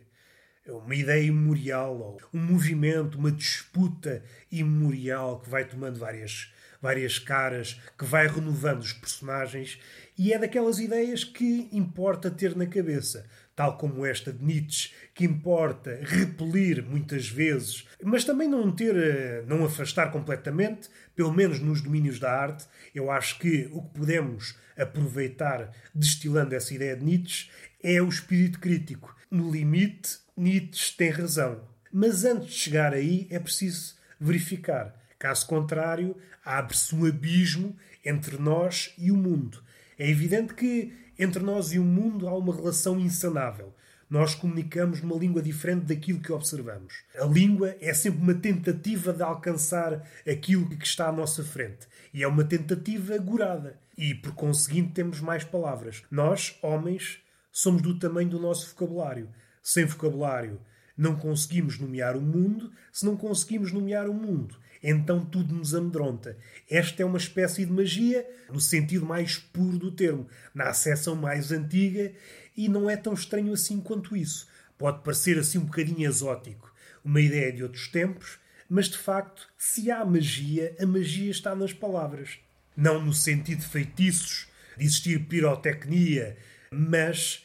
[0.68, 8.04] uma ideia imemorial, um movimento, uma disputa imemorial que vai tomando várias, várias caras, que
[8.04, 9.78] vai renovando os personagens,
[10.16, 13.26] e é daquelas ideias que importa ter na cabeça,
[13.60, 19.44] tal como esta de Nietzsche, que importa repelir muitas vezes, mas também não ter, eh,
[19.46, 22.64] não afastar completamente, pelo menos nos domínios da arte.
[22.94, 27.50] Eu acho que o que podemos aproveitar destilando essa ideia de Nietzsche
[27.82, 29.14] é o espírito crítico.
[29.30, 31.60] No limite, Nietzsche tem razão.
[31.92, 34.98] Mas antes de chegar aí é preciso verificar.
[35.18, 39.62] Caso contrário, abre-se um abismo entre nós e o mundo.
[39.98, 43.74] É evidente que entre nós e o mundo há uma relação insanável.
[44.08, 47.04] Nós comunicamos numa língua diferente daquilo que observamos.
[47.14, 51.86] A língua é sempre uma tentativa de alcançar aquilo que está à nossa frente.
[52.12, 53.78] E é uma tentativa gorada.
[53.98, 56.02] E, por conseguinte, temos mais palavras.
[56.10, 57.18] Nós, homens,
[57.52, 59.28] somos do tamanho do nosso vocabulário.
[59.62, 60.58] Sem vocabulário,
[60.96, 62.72] não conseguimos nomear o mundo.
[62.90, 66.36] Se não conseguimos nomear o mundo, então tudo nos amedronta.
[66.68, 71.52] Esta é uma espécie de magia, no sentido mais puro do termo, na acessão mais
[71.52, 72.12] antiga,
[72.56, 74.48] e não é tão estranho assim quanto isso.
[74.78, 76.72] Pode parecer assim um bocadinho exótico,
[77.04, 78.38] uma ideia de outros tempos,
[78.68, 82.38] mas de facto, se há magia, a magia está nas palavras.
[82.76, 86.36] Não no sentido de feitiços, de existir pirotecnia,
[86.70, 87.44] mas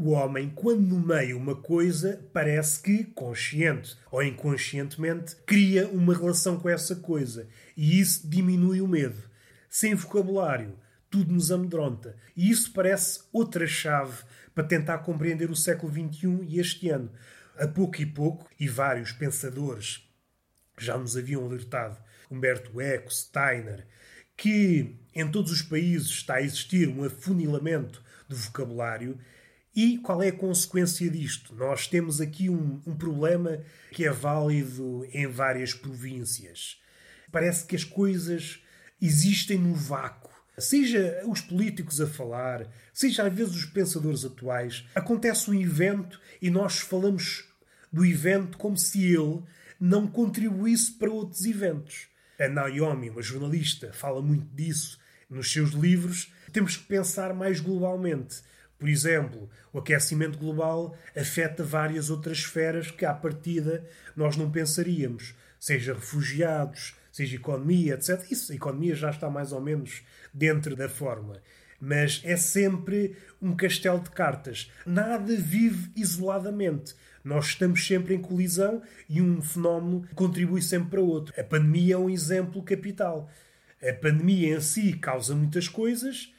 [0.00, 6.70] o homem, quando nomeia uma coisa, parece que, consciente ou inconscientemente, cria uma relação com
[6.70, 7.46] essa coisa.
[7.76, 9.22] E isso diminui o medo.
[9.68, 10.78] Sem vocabulário,
[11.10, 12.16] tudo nos amedronta.
[12.34, 17.12] E isso parece outra chave para tentar compreender o século XXI e este ano.
[17.58, 20.08] A pouco e pouco, e vários pensadores
[20.78, 21.98] já nos haviam alertado,
[22.30, 23.86] Humberto Eco, Steiner,
[24.34, 29.18] que em todos os países está a existir um afunilamento do vocabulário
[29.74, 31.54] e qual é a consequência disto?
[31.54, 33.60] Nós temos aqui um, um, problema
[33.92, 36.78] que é válido em várias províncias.
[37.30, 38.60] Parece que as coisas
[39.00, 40.30] existem no vácuo.
[40.58, 46.50] Seja os políticos a falar, seja às vezes os pensadores atuais, acontece um evento e
[46.50, 47.48] nós falamos
[47.92, 49.42] do evento como se ele
[49.80, 52.08] não contribuísse para outros eventos.
[52.38, 54.98] A Naomi, uma jornalista, fala muito disso
[55.30, 56.32] nos seus livros.
[56.52, 58.42] Temos que pensar mais globalmente.
[58.80, 63.84] Por exemplo, o aquecimento global afeta várias outras esferas que, à partida,
[64.16, 65.34] nós não pensaríamos.
[65.60, 68.24] Seja refugiados, seja economia, etc.
[68.30, 71.42] Isso, a economia já está mais ou menos dentro da fórmula.
[71.78, 74.72] Mas é sempre um castelo de cartas.
[74.86, 76.94] Nada vive isoladamente.
[77.22, 81.38] Nós estamos sempre em colisão e um fenómeno contribui sempre para outro.
[81.38, 83.30] A pandemia é um exemplo capital.
[83.82, 86.32] A pandemia em si causa muitas coisas,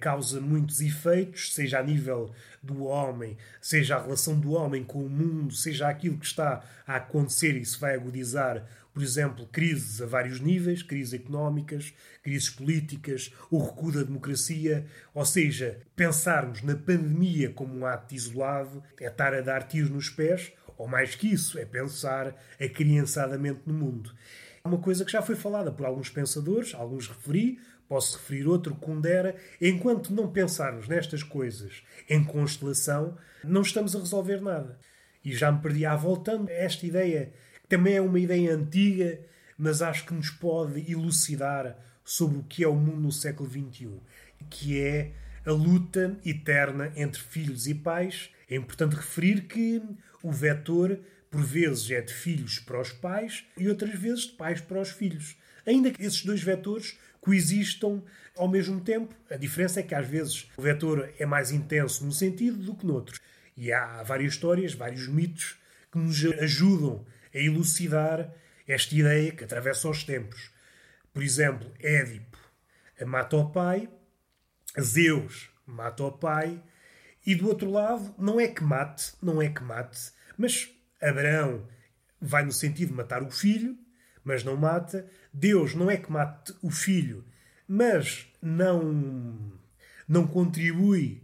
[0.00, 5.08] causa muitos efeitos, seja a nível do homem, seja a relação do homem com o
[5.08, 10.06] mundo, seja aquilo que está a acontecer e se vai agudizar, por exemplo, crises a
[10.06, 17.50] vários níveis, crises económicas, crises políticas, o recuo da democracia, ou seja, pensarmos na pandemia
[17.50, 21.58] como um ato isolado é estar a dar tiros nos pés, ou mais que isso,
[21.58, 24.12] é pensar acriançadamente no mundo.
[24.64, 29.34] Uma coisa que já foi falada por alguns pensadores, alguns referi, Posso referir outro Kundera.
[29.60, 34.78] Enquanto não pensarmos nestas coisas em constelação, não estamos a resolver nada.
[35.24, 39.18] E já me perdi à voltando a esta ideia, que também é uma ideia antiga,
[39.56, 44.00] mas acho que nos pode elucidar sobre o que é o mundo no século XXI,
[44.48, 45.12] que é
[45.44, 48.30] a luta eterna entre filhos e pais.
[48.48, 49.82] É importante referir que
[50.22, 50.98] o vetor,
[51.30, 54.90] por vezes, é de filhos para os pais e outras vezes de pais para os
[54.90, 55.36] filhos.
[55.66, 56.98] Ainda que esses dois vetores
[57.28, 58.02] coexistam
[58.34, 59.14] ao mesmo tempo.
[59.30, 62.86] A diferença é que às vezes o vetor é mais intenso num sentido do que
[62.86, 63.20] noutro.
[63.54, 65.58] E há várias histórias, vários mitos
[65.92, 68.32] que nos ajudam a elucidar
[68.66, 70.50] esta ideia que atravessa os tempos.
[71.12, 72.38] Por exemplo, Édipo
[73.04, 73.90] mata o pai,
[74.80, 76.62] Zeus mata o pai,
[77.26, 81.68] e do outro lado, não é que mate, não é que mate, mas Abraão
[82.18, 83.76] vai no sentido de matar o filho,
[84.24, 85.06] mas não mata.
[85.32, 87.24] Deus não é que mate o filho,
[87.66, 89.52] mas não,
[90.06, 91.22] não contribui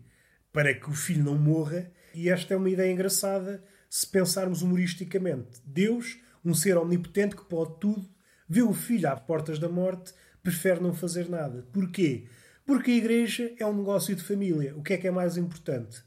[0.52, 1.90] para que o filho não morra.
[2.14, 5.60] E esta é uma ideia engraçada se pensarmos humoristicamente.
[5.64, 8.08] Deus, um ser omnipotente que pode tudo,
[8.48, 10.12] vê o filho às portas da morte
[10.42, 11.66] prefere não fazer nada.
[11.72, 12.26] Porquê?
[12.66, 14.76] Porque a igreja é um negócio de família.
[14.76, 16.02] O que é que é mais importante?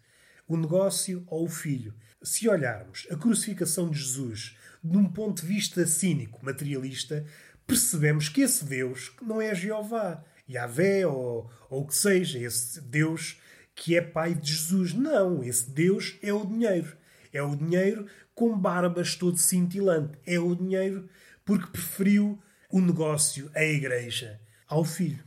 [0.47, 1.93] O negócio ou o filho?
[2.21, 7.25] Se olharmos a crucificação de Jesus de um ponto de vista cínico, materialista,
[7.67, 13.37] percebemos que esse Deus não é Jeová, Yahvé ou, ou o que seja, esse Deus
[13.75, 14.93] que é pai de Jesus.
[14.93, 16.97] Não, esse Deus é o dinheiro.
[17.31, 20.17] É o dinheiro com barbas todo cintilante.
[20.25, 21.07] É o dinheiro
[21.45, 25.26] porque preferiu o negócio, a igreja, ao filho.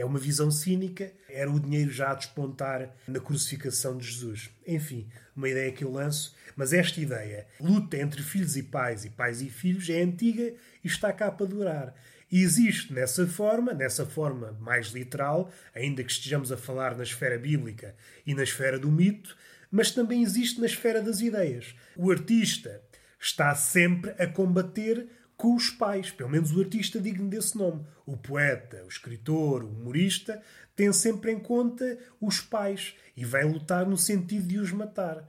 [0.00, 4.48] É uma visão cínica, era o dinheiro já a despontar na crucificação de Jesus.
[4.66, 9.10] Enfim, uma ideia que eu lanço, mas esta ideia, luta entre filhos e pais e
[9.10, 11.94] pais e filhos, é antiga e está cá para durar.
[12.32, 17.38] E existe nessa forma, nessa forma mais literal, ainda que estejamos a falar na esfera
[17.38, 17.94] bíblica
[18.26, 19.36] e na esfera do mito,
[19.70, 21.74] mas também existe na esfera das ideias.
[21.94, 22.80] O artista
[23.20, 25.08] está sempre a combater
[25.40, 27.82] com os pais, pelo menos o artista digno desse nome.
[28.04, 30.42] O poeta, o escritor, o humorista
[30.76, 35.26] tem sempre em conta os pais e vai lutar no sentido de os matar.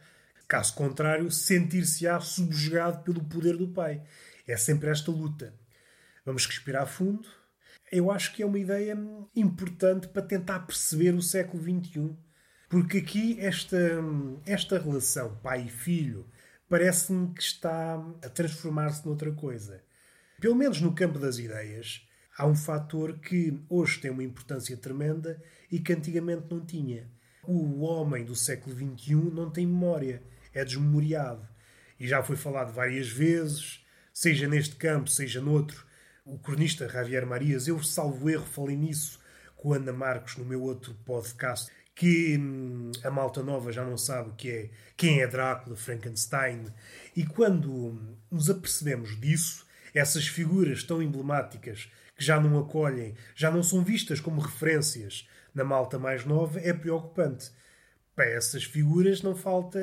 [0.50, 4.04] Caso contrário, sentir-se-á subjugado pelo poder do pai.
[4.45, 5.54] É sempre esta luta.
[6.26, 7.30] Vamos respirar fundo.
[7.89, 8.97] Eu acho que é uma ideia
[9.34, 12.17] importante para tentar perceber o século XXI.
[12.67, 13.78] Porque aqui esta,
[14.45, 16.30] esta relação pai e filho
[16.67, 19.82] parece-me que está a transformar-se noutra coisa
[20.42, 22.02] pelo menos no campo das ideias,
[22.36, 25.40] há um fator que hoje tem uma importância tremenda
[25.72, 27.08] e que antigamente não tinha.
[27.44, 31.48] O homem do século XXI não tem memória, é desmemoriado.
[32.00, 35.86] E já foi falado várias vezes, seja neste campo, seja noutro.
[36.26, 39.22] O cronista Javier Marias, eu salvo erro, falei nisso
[39.56, 44.32] com Ana Marcos no meu outro podcast, que hum, a malta nova já não sabe
[44.32, 46.66] o que é, quem é Drácula, Frankenstein.
[47.16, 53.64] E quando nos apercebemos disso, essas figuras tão emblemáticas que já não acolhem, já não
[53.64, 57.52] são vistas como referências na malta mais nova, é preocupante.
[58.16, 59.80] Para essas figuras não falta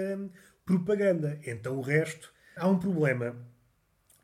[0.65, 1.39] propaganda.
[1.47, 2.33] Então o resto.
[2.57, 3.37] Há um problema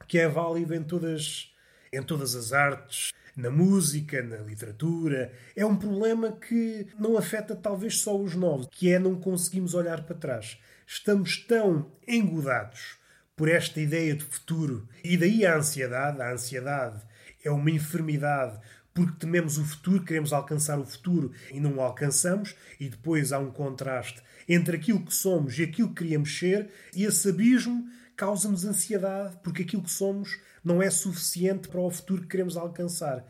[0.06, 1.54] que é válido em todas,
[1.92, 5.32] em todas as artes, na música, na literatura.
[5.56, 10.04] É um problema que não afeta talvez só os novos, que é não conseguimos olhar
[10.04, 10.58] para trás.
[10.86, 12.98] Estamos tão engodados
[13.36, 14.88] por esta ideia de futuro.
[15.02, 16.20] E daí a ansiedade.
[16.20, 17.02] A ansiedade
[17.44, 18.58] é uma enfermidade
[18.92, 23.40] porque tememos o futuro, queremos alcançar o futuro e não o alcançamos, e depois há
[23.40, 28.64] um contraste entre aquilo que somos e aquilo que queríamos ser, e esse abismo causa-nos
[28.64, 33.26] ansiedade porque aquilo que somos não é suficiente para o futuro que queremos alcançar.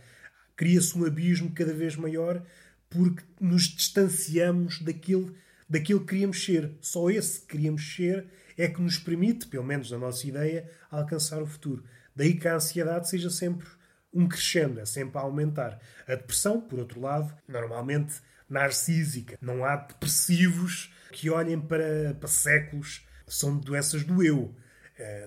[0.55, 2.45] Cria-se um abismo cada vez maior
[2.90, 5.35] porque nos distanciamos daquilo,
[5.69, 6.73] daquilo que queríamos ser.
[6.81, 11.43] Só esse que queríamos ser é que nos permite, pelo menos na nossa ideia, alcançar
[11.43, 11.85] o futuro.
[12.14, 13.67] Daí que a ansiedade seja sempre
[14.12, 15.81] um crescendo, é sempre a aumentar.
[16.07, 18.14] A depressão, por outro lado, normalmente
[18.49, 19.37] narcísica.
[19.40, 23.07] Não há depressivos que olhem para, para séculos.
[23.27, 24.55] São doenças do eu.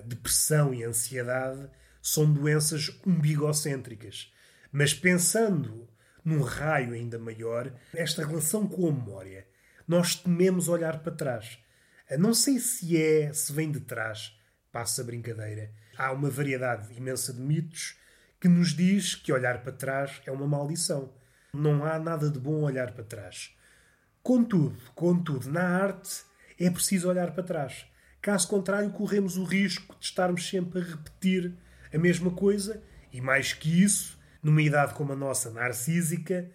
[0.06, 1.68] Depressão e ansiedade
[2.00, 4.32] são doenças umbigocêntricas.
[4.72, 5.86] Mas pensando
[6.24, 9.46] num raio ainda maior, esta relação com a memória,
[9.86, 11.58] nós tememos olhar para trás.
[12.16, 14.34] Não sei se é, se vem de trás,
[14.72, 15.70] passa a brincadeira.
[15.96, 17.98] Há uma variedade imensa de mitos
[18.40, 21.12] que nos diz que olhar para trás é uma maldição.
[21.52, 23.54] Não há nada de bom olhar para trás.
[24.22, 26.22] Contudo, contudo, na arte
[26.58, 27.86] é preciso olhar para trás.
[28.22, 31.54] Caso contrário, corremos o risco de estarmos sempre a repetir
[31.92, 36.50] a mesma coisa e, mais que isso, numa idade como a nossa, narcísica,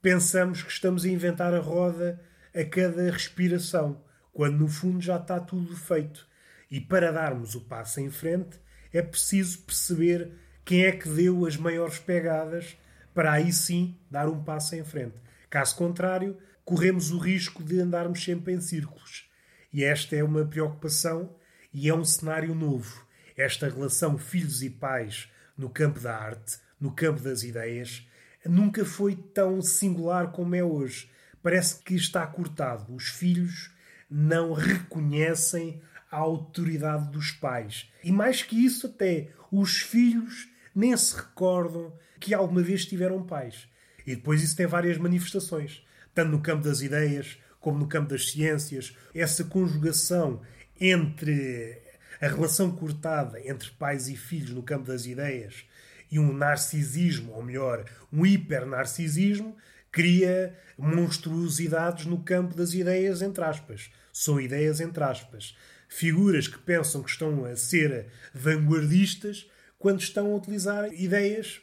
[0.00, 2.20] pensamos que estamos a inventar a roda
[2.54, 4.02] a cada respiração
[4.34, 6.28] quando no fundo já está tudo feito.
[6.70, 8.58] E para darmos o passo em frente
[8.92, 10.32] é preciso perceber
[10.64, 12.76] quem é que deu as maiores pegadas
[13.14, 15.14] para aí sim dar um passo em frente.
[15.48, 19.30] Caso contrário, corremos o risco de andarmos sempre em círculos.
[19.72, 21.34] E esta é uma preocupação
[21.72, 23.06] e é um cenário novo.
[23.36, 28.08] Esta relação filhos e pais no campo da arte, no campo das ideias,
[28.44, 31.08] nunca foi tão singular como é hoje.
[31.40, 32.92] Parece que está cortado.
[32.92, 33.73] Os filhos
[34.10, 35.80] não reconhecem
[36.10, 37.90] a autoridade dos pais.
[38.02, 43.68] E mais que isso, até os filhos nem se recordam que alguma vez tiveram pais.
[44.06, 45.84] E depois isso tem várias manifestações,
[46.14, 48.96] tanto no campo das ideias como no campo das ciências.
[49.14, 50.40] Essa conjugação
[50.80, 51.80] entre
[52.20, 55.64] a relação cortada entre pais e filhos no campo das ideias
[56.10, 59.56] e um narcisismo, ou melhor, um hipernarcisismo,
[59.94, 63.92] cria monstruosidades no campo das ideias, entre aspas.
[64.12, 65.56] São ideias, entre aspas.
[65.88, 71.60] Figuras que pensam que estão a ser vanguardistas quando estão a utilizar ideias,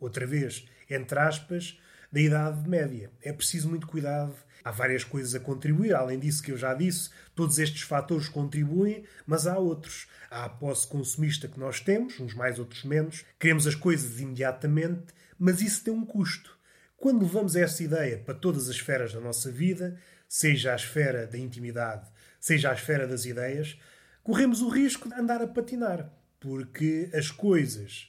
[0.00, 1.78] outra vez, entre aspas,
[2.10, 3.10] da Idade Média.
[3.20, 4.34] É preciso muito cuidado.
[4.64, 9.04] Há várias coisas a contribuir, além disso que eu já disse, todos estes fatores contribuem,
[9.26, 10.06] mas há outros.
[10.30, 13.26] Há a posse consumista que nós temos, uns mais, outros menos.
[13.38, 16.53] Queremos as coisas imediatamente, mas isso tem um custo.
[16.96, 21.38] Quando levamos essa ideia para todas as esferas da nossa vida, seja a esfera da
[21.38, 23.78] intimidade, seja a esfera das ideias,
[24.22, 28.08] corremos o risco de andar a patinar, porque as coisas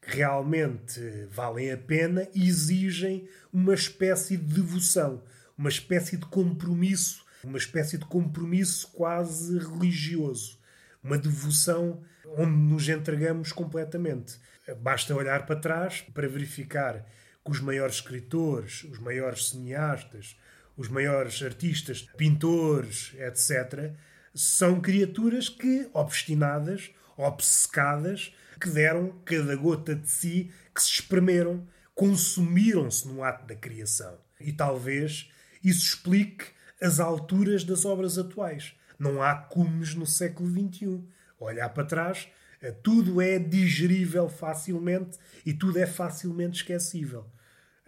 [0.00, 1.00] que realmente
[1.30, 5.22] valem a pena exigem uma espécie de devoção,
[5.56, 10.58] uma espécie de compromisso, uma espécie de compromisso quase religioso,
[11.02, 12.02] uma devoção
[12.36, 14.38] onde nos entregamos completamente.
[14.80, 17.04] Basta olhar para trás para verificar
[17.48, 20.36] que os maiores escritores, os maiores cineastas,
[20.76, 23.92] os maiores artistas, pintores, etc.,
[24.34, 33.08] são criaturas que, obstinadas, obcecadas, que deram cada gota de si, que se espremeram, consumiram-se
[33.08, 34.18] no ato da criação.
[34.38, 35.30] E talvez
[35.64, 36.46] isso explique
[36.80, 38.74] as alturas das obras atuais.
[38.98, 41.02] Não há cumes no século XXI.
[41.40, 42.28] Olhar para trás,
[42.60, 47.26] eh, tudo é digerível facilmente e tudo é facilmente esquecível.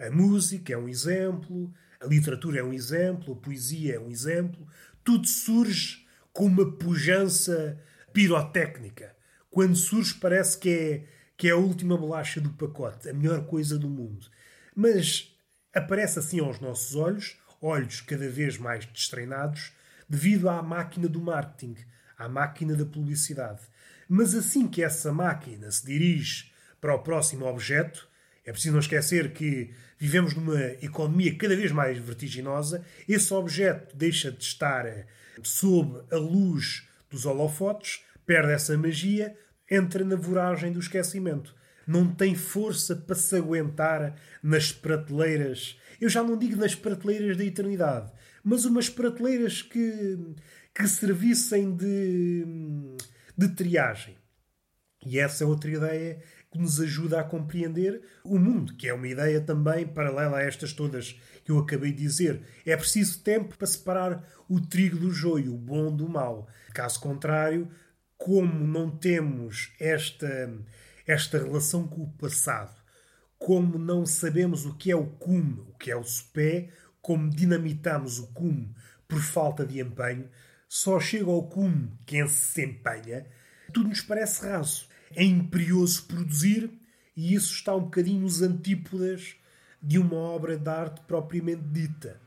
[0.00, 1.70] A música é um exemplo,
[2.00, 4.66] a literatura é um exemplo, a poesia é um exemplo.
[5.04, 7.78] Tudo surge com uma pujança
[8.10, 9.14] pirotécnica.
[9.50, 11.04] Quando surge, parece que é,
[11.36, 14.26] que é a última bolacha do pacote, a melhor coisa do mundo.
[14.74, 15.36] Mas
[15.74, 19.72] aparece assim aos nossos olhos, olhos cada vez mais destreinados,
[20.08, 21.76] devido à máquina do marketing,
[22.16, 23.60] à máquina da publicidade.
[24.08, 28.08] Mas assim que essa máquina se dirige para o próximo objeto,
[28.44, 34.32] é preciso não esquecer que vivemos numa economia cada vez mais vertiginosa, esse objeto deixa
[34.32, 35.06] de estar
[35.42, 39.36] sob a luz dos holofotes, perde essa magia,
[39.70, 41.54] entra na voragem do esquecimento.
[41.86, 45.78] Não tem força para se aguentar nas prateleiras.
[46.00, 48.10] Eu já não digo nas prateleiras da eternidade,
[48.44, 50.18] mas umas prateleiras que,
[50.74, 52.46] que servissem de,
[53.36, 54.16] de triagem.
[55.04, 59.06] E essa é outra ideia que nos ajuda a compreender o mundo, que é uma
[59.06, 62.42] ideia também paralela a estas todas que eu acabei de dizer.
[62.66, 66.48] É preciso tempo para separar o trigo do joio, o bom do mau.
[66.74, 67.68] Caso contrário,
[68.18, 70.52] como não temos esta,
[71.06, 72.74] esta relação com o passado,
[73.38, 76.68] como não sabemos o que é o cume, o que é o sopé,
[77.00, 78.74] como dinamitamos o cume
[79.06, 80.28] por falta de empenho,
[80.68, 83.26] só chega ao cume quem se empenha,
[83.72, 86.70] tudo nos parece raso é imperioso produzir
[87.16, 89.36] e isso está um bocadinho nos antípodas
[89.82, 92.20] de uma obra de arte propriamente dita.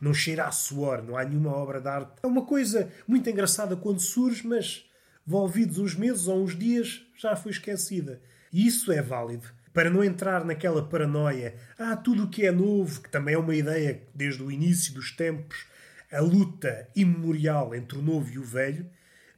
[0.00, 2.12] Não cheira a suor, não há nenhuma obra de arte.
[2.22, 4.84] É uma coisa muito engraçada quando surge, mas
[5.26, 8.20] envolvidos uns meses ou uns dias já foi esquecida.
[8.52, 9.46] E isso é válido.
[9.72, 13.54] Para não entrar naquela paranoia, ah, tudo o que é novo, que também é uma
[13.54, 15.64] ideia desde o início dos tempos,
[16.10, 18.90] a luta imemorial entre o novo e o velho,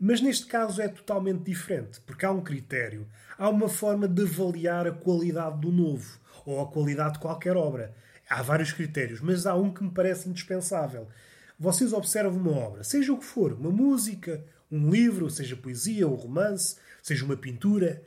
[0.04, 3.06] mas neste caso é totalmente diferente, porque há um critério,
[3.38, 7.94] há uma forma de avaliar a qualidade do novo ou a qualidade de qualquer obra.
[8.28, 11.08] Há vários critérios, mas há um que me parece indispensável.
[11.56, 16.16] Vocês observam uma obra, seja o que for, uma música, um livro, seja poesia, um
[16.16, 18.02] romance, seja uma pintura,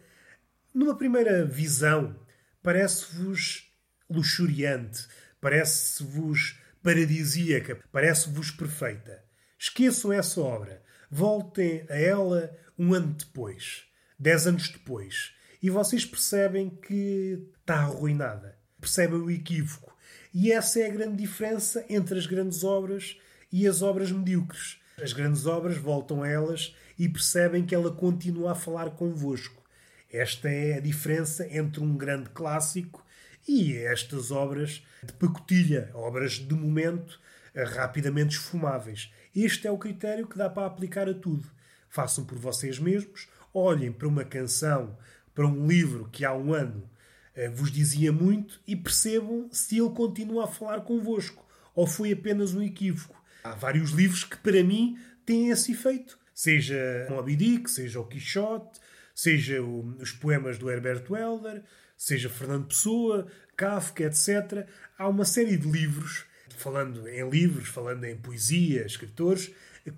[0.73, 2.13] numa primeira visão,
[2.61, 3.71] parece-vos
[4.09, 5.07] luxuriante,
[5.39, 9.23] parece-vos paradisíaca, parece-vos perfeita.
[9.57, 13.83] Esqueçam essa obra voltem a ela um ano depois,
[14.19, 18.57] dez anos depois, e vocês percebem que está arruinada.
[18.79, 19.95] Percebem o equívoco.
[20.33, 23.17] E essa é a grande diferença entre as grandes obras
[23.51, 24.77] e as obras medíocres.
[25.01, 29.63] As grandes obras voltam a elas e percebem que ela continua a falar convosco.
[30.11, 33.05] Esta é a diferença entre um grande clássico
[33.47, 37.19] e estas obras de pacotilha, obras de momento
[37.55, 39.11] rapidamente esfumáveis.
[39.35, 41.45] Este é o critério que dá para aplicar a tudo.
[41.89, 44.97] Façam por vocês mesmos, olhem para uma canção,
[45.33, 46.89] para um livro que há um ano
[47.35, 52.53] eh, vos dizia muito e percebam se ele continua a falar convosco ou foi apenas
[52.53, 53.21] um equívoco.
[53.43, 56.17] Há vários livros que, para mim, têm esse efeito.
[56.33, 58.79] Seja Moby Dick, seja o Quixote,
[59.13, 61.61] seja os poemas do Herbert Welder,
[61.97, 64.67] seja Fernando Pessoa, Kafka, etc.
[64.97, 66.25] Há uma série de livros
[66.57, 69.51] falando em livros, falando em poesia, escritores,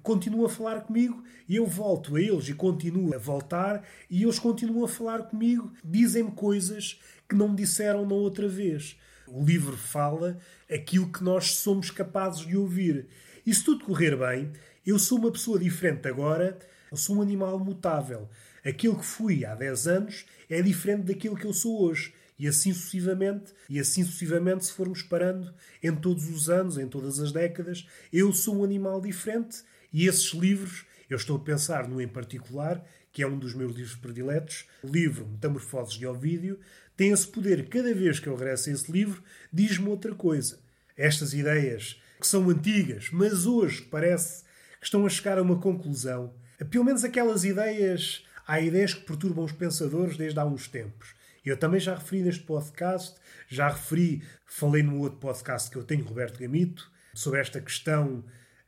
[0.04, 4.40] continuam a falar comigo e eu volto a eles e continuo a voltar e eles
[4.40, 8.98] continuam a falar comigo, dizem-me coisas que não me disseram na outra vez.
[9.28, 10.38] O livro fala
[10.72, 13.08] aquilo que nós somos capazes de ouvir.
[13.46, 14.52] E se tudo correr bem,
[14.86, 16.58] eu sou uma pessoa diferente agora,
[16.92, 18.30] eu sou um animal mutável.
[18.66, 22.14] Aquilo que fui há 10 anos é diferente daquilo que eu sou hoje.
[22.40, 27.20] E assim sucessivamente, e assim sucessivamente, se formos parando em todos os anos, em todas
[27.20, 32.00] as décadas, eu sou um animal diferente e esses livros, eu estou a pensar no
[32.00, 36.60] em particular, que é um dos meus livros prediletos, o livro Metamorfoses de Ovídio,
[36.96, 37.68] tem esse poder.
[37.70, 40.60] Cada vez que eu regresso a esse livro, diz-me outra coisa.
[40.96, 44.44] Estas ideias que são antigas, mas hoje parece
[44.80, 46.34] que estão a chegar a uma conclusão.
[46.70, 51.17] Pelo menos aquelas ideias, há ideias que perturbam os pensadores desde há uns tempos.
[51.48, 53.16] Eu também já referi neste podcast,
[53.48, 58.22] já referi, falei no outro podcast que eu tenho, Roberto Gamito, sobre esta questão,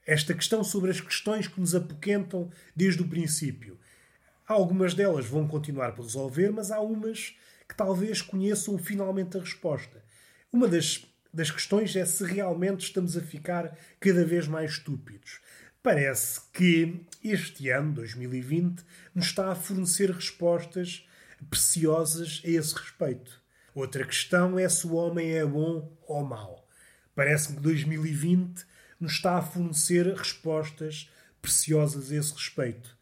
[0.08, 3.78] esta questão sobre as questões que nos apoquentam desde o princípio.
[4.48, 7.36] Algumas delas vão continuar por resolver, mas há umas
[7.68, 10.02] que talvez conheçam finalmente a resposta.
[10.50, 15.42] Uma das, das questões é se realmente estamos a ficar cada vez mais estúpidos.
[15.84, 21.06] Parece que este ano, 2020, nos está a fornecer respostas
[21.46, 23.42] preciosas a esse respeito.
[23.74, 26.68] Outra questão é se o homem é bom ou mau.
[27.16, 28.66] Parece-me que 2020
[29.00, 31.10] nos está a fornecer respostas
[31.42, 32.98] preciosas a esse respeito.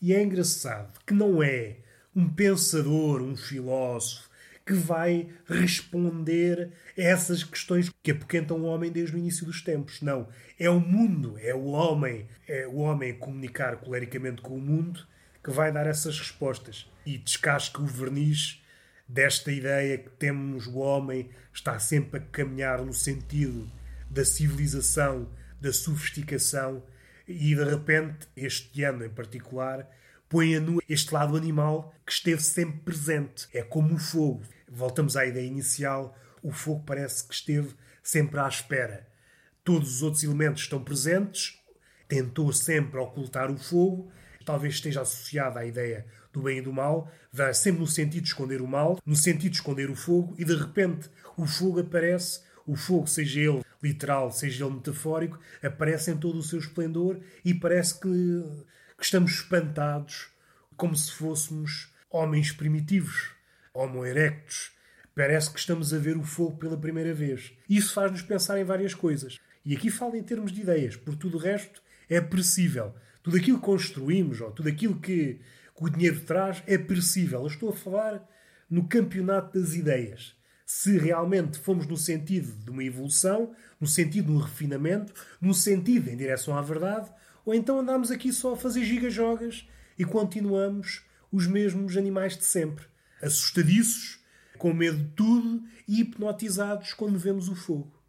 [0.00, 1.78] E é engraçado que não é
[2.14, 4.28] um pensador, um filósofo,
[4.68, 10.02] que vai responder a essas questões que apoquentam o homem desde o início dos tempos.
[10.02, 10.28] Não.
[10.58, 15.06] É o mundo, é o homem, é o homem comunicar colericamente com o mundo
[15.42, 16.86] que vai dar essas respostas.
[17.08, 18.62] E descasca o verniz
[19.08, 23.66] desta ideia que temos o homem está sempre a caminhar no sentido
[24.10, 25.26] da civilização,
[25.58, 26.82] da sofisticação
[27.26, 29.88] e de repente, este ano em particular,
[30.28, 33.48] põe a nu este lado animal que esteve sempre presente.
[33.54, 34.42] É como o fogo.
[34.68, 39.08] Voltamos à ideia inicial: o fogo parece que esteve sempre à espera.
[39.64, 41.58] Todos os outros elementos estão presentes,
[42.06, 44.12] tentou sempre ocultar o fogo,
[44.44, 46.04] talvez esteja associada à ideia
[46.38, 49.50] do bem e do mal, vai sempre no sentido de esconder o mal, no sentido
[49.50, 54.30] de esconder o fogo, e de repente o fogo aparece, o fogo, seja ele literal,
[54.30, 58.08] seja ele metafórico, aparece em todo o seu esplendor e parece que,
[58.96, 60.28] que estamos espantados
[60.76, 63.30] como se fôssemos homens primitivos,
[63.74, 64.70] homo erectus.
[65.14, 67.52] Parece que estamos a ver o fogo pela primeira vez.
[67.68, 69.40] Isso faz-nos pensar em várias coisas.
[69.64, 72.94] E aqui falo em termos de ideias, porque tudo o resto é perecível.
[73.20, 75.40] Tudo aquilo que construímos, ou tudo aquilo que,
[75.78, 77.40] que o dinheiro traz, é perecível.
[77.40, 78.28] Eu estou a falar
[78.68, 84.32] no campeonato das ideias se realmente fomos no sentido de uma evolução, no sentido de
[84.32, 87.10] um refinamento, no sentido em direção à verdade,
[87.46, 89.66] ou então andamos aqui só a fazer gigajogas
[89.98, 92.84] e continuamos os mesmos animais de sempre,
[93.22, 94.22] assustadiços,
[94.58, 98.02] com medo de tudo e hipnotizados quando vemos o fogo.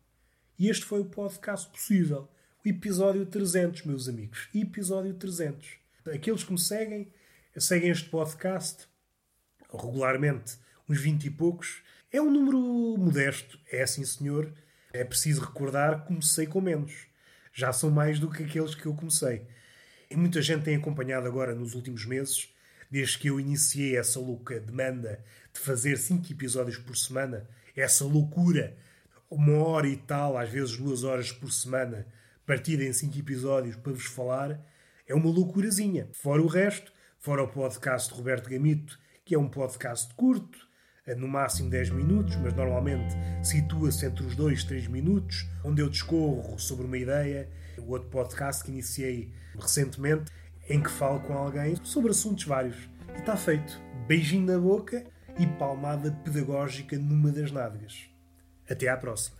[0.57, 2.27] E este foi o podcast possível.
[2.65, 4.49] O episódio 300, meus amigos.
[4.53, 5.77] Episódio 300.
[6.13, 7.09] Aqueles que me seguem,
[7.57, 8.87] seguem este podcast
[9.71, 11.81] regularmente, uns 20 e poucos,
[12.11, 12.57] é um número
[12.97, 14.51] modesto, é sim senhor.
[14.91, 17.07] É preciso recordar que comecei com menos.
[17.53, 19.45] Já são mais do que aqueles que eu comecei.
[20.09, 22.51] E muita gente tem acompanhado agora nos últimos meses,
[22.89, 25.23] desde que eu iniciei essa louca demanda
[25.53, 28.75] de fazer cinco episódios por semana, essa loucura,
[29.29, 32.07] uma hora e tal, às vezes duas horas por semana,
[32.45, 34.59] partida em cinco episódios para vos falar,
[35.07, 36.09] é uma loucurazinha.
[36.13, 40.57] Fora o resto, fora o podcast de Roberto Gamito, que é um podcast curto,
[41.05, 43.13] é no máximo 10 minutos, mas normalmente
[43.43, 47.49] situa-se entre os 2 e 3 minutos, onde eu discorro sobre uma ideia.
[47.77, 50.31] O outro podcast que iniciei recentemente,
[50.69, 52.89] em que falo com alguém sobre assuntos vários.
[53.15, 53.81] E está feito.
[54.07, 55.03] Beijinho na boca
[55.37, 58.09] e palmada pedagógica numa das nádegas.
[58.69, 59.38] Até à próxima.